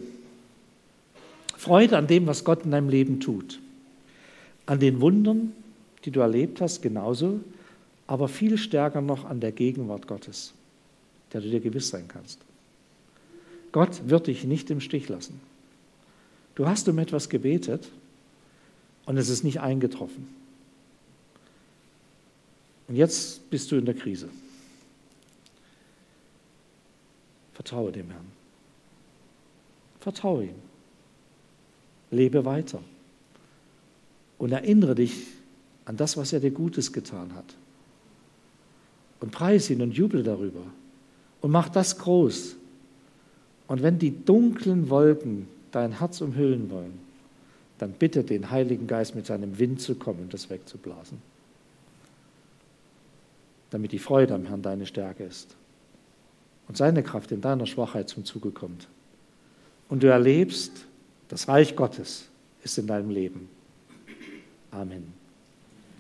Freude 1.57 1.97
an 1.97 2.07
dem, 2.07 2.27
was 2.27 2.45
Gott 2.45 2.67
in 2.67 2.71
deinem 2.71 2.91
Leben 2.91 3.21
tut. 3.21 3.59
An 4.67 4.81
den 4.81 5.01
Wundern, 5.01 5.55
die 6.05 6.11
du 6.11 6.21
erlebt 6.21 6.61
hast, 6.61 6.83
genauso, 6.83 7.41
aber 8.07 8.29
viel 8.29 8.59
stärker 8.59 9.01
noch 9.01 9.25
an 9.25 9.41
der 9.41 9.51
Gegenwart 9.51 10.09
Gottes, 10.09 10.53
der 11.33 11.41
du 11.41 11.49
dir 11.49 11.61
gewiss 11.61 11.89
sein 11.89 12.05
kannst. 12.07 12.39
Gott 13.73 14.03
wird 14.05 14.27
dich 14.27 14.45
nicht 14.45 14.71
im 14.71 14.83
Stich 14.83 15.09
lassen. 15.09 15.41
Du 16.55 16.67
hast 16.67 16.87
um 16.91 16.99
etwas 16.99 17.31
gebetet 17.31 17.89
und 19.07 19.17
es 19.17 19.31
ist 19.31 19.43
nicht 19.43 19.61
eingetroffen. 19.61 20.29
Und 22.89 22.97
jetzt 22.97 23.49
bist 23.49 23.73
du 23.73 23.77
in 23.77 23.87
der 23.87 23.95
Krise. 23.95 24.29
Vertraue 27.55 27.93
dem 27.93 28.11
Herrn. 28.11 28.27
Vertraue 30.01 30.45
ihm. 30.45 30.55
Lebe 32.11 32.45
weiter. 32.45 32.83
Und 34.39 34.53
erinnere 34.53 34.95
dich 34.95 35.27
an 35.85 35.97
das, 35.97 36.17
was 36.17 36.33
er 36.33 36.41
dir 36.41 36.51
Gutes 36.51 36.93
getan 36.93 37.35
hat. 37.35 37.55
Und 39.21 39.31
preise 39.31 39.73
ihn 39.73 39.83
und 39.83 39.93
jubel 39.93 40.23
darüber. 40.23 40.63
Und 41.41 41.51
mach 41.51 41.69
das 41.69 41.99
groß. 41.99 42.57
Und 43.69 43.83
wenn 43.83 43.99
die 43.99 44.25
dunklen 44.25 44.91
Wolken 44.91 45.47
dein 45.71 45.99
Herz 45.99 46.21
umhüllen 46.21 46.71
wollen, 46.71 46.99
dann 47.79 47.93
bitte 47.93 48.25
den 48.25 48.51
Heiligen 48.51 48.87
Geist 48.87 49.15
mit 49.15 49.27
seinem 49.27 49.59
Wind 49.59 49.81
zu 49.81 49.95
kommen 49.95 50.21
und 50.21 50.35
das 50.35 50.51
wegzublasen. 50.51 51.19
Damit 53.71 53.93
die 53.93 53.99
Freude 53.99 54.35
am 54.35 54.47
Herrn 54.47 54.63
deine 54.63 54.87
Stärke 54.87 55.25
ist 55.25 55.57
und 56.73 56.79
seine 56.79 57.03
Kraft 57.03 57.31
in 57.33 57.43
deiner 57.43 57.67
Schwachheit 57.67 58.09
zum 58.09 58.25
Zuge 58.25 58.51
kommt. 58.51 58.89
Und 59.91 60.03
du 60.03 60.07
erlebst, 60.07 60.87
das 61.29 61.47
Reich 61.47 61.77
Gottes 61.77 62.31
ist 62.65 62.79
in 62.79 62.87
deinem 62.87 63.11
Leben. 63.11 63.51
Amen. 64.71 65.13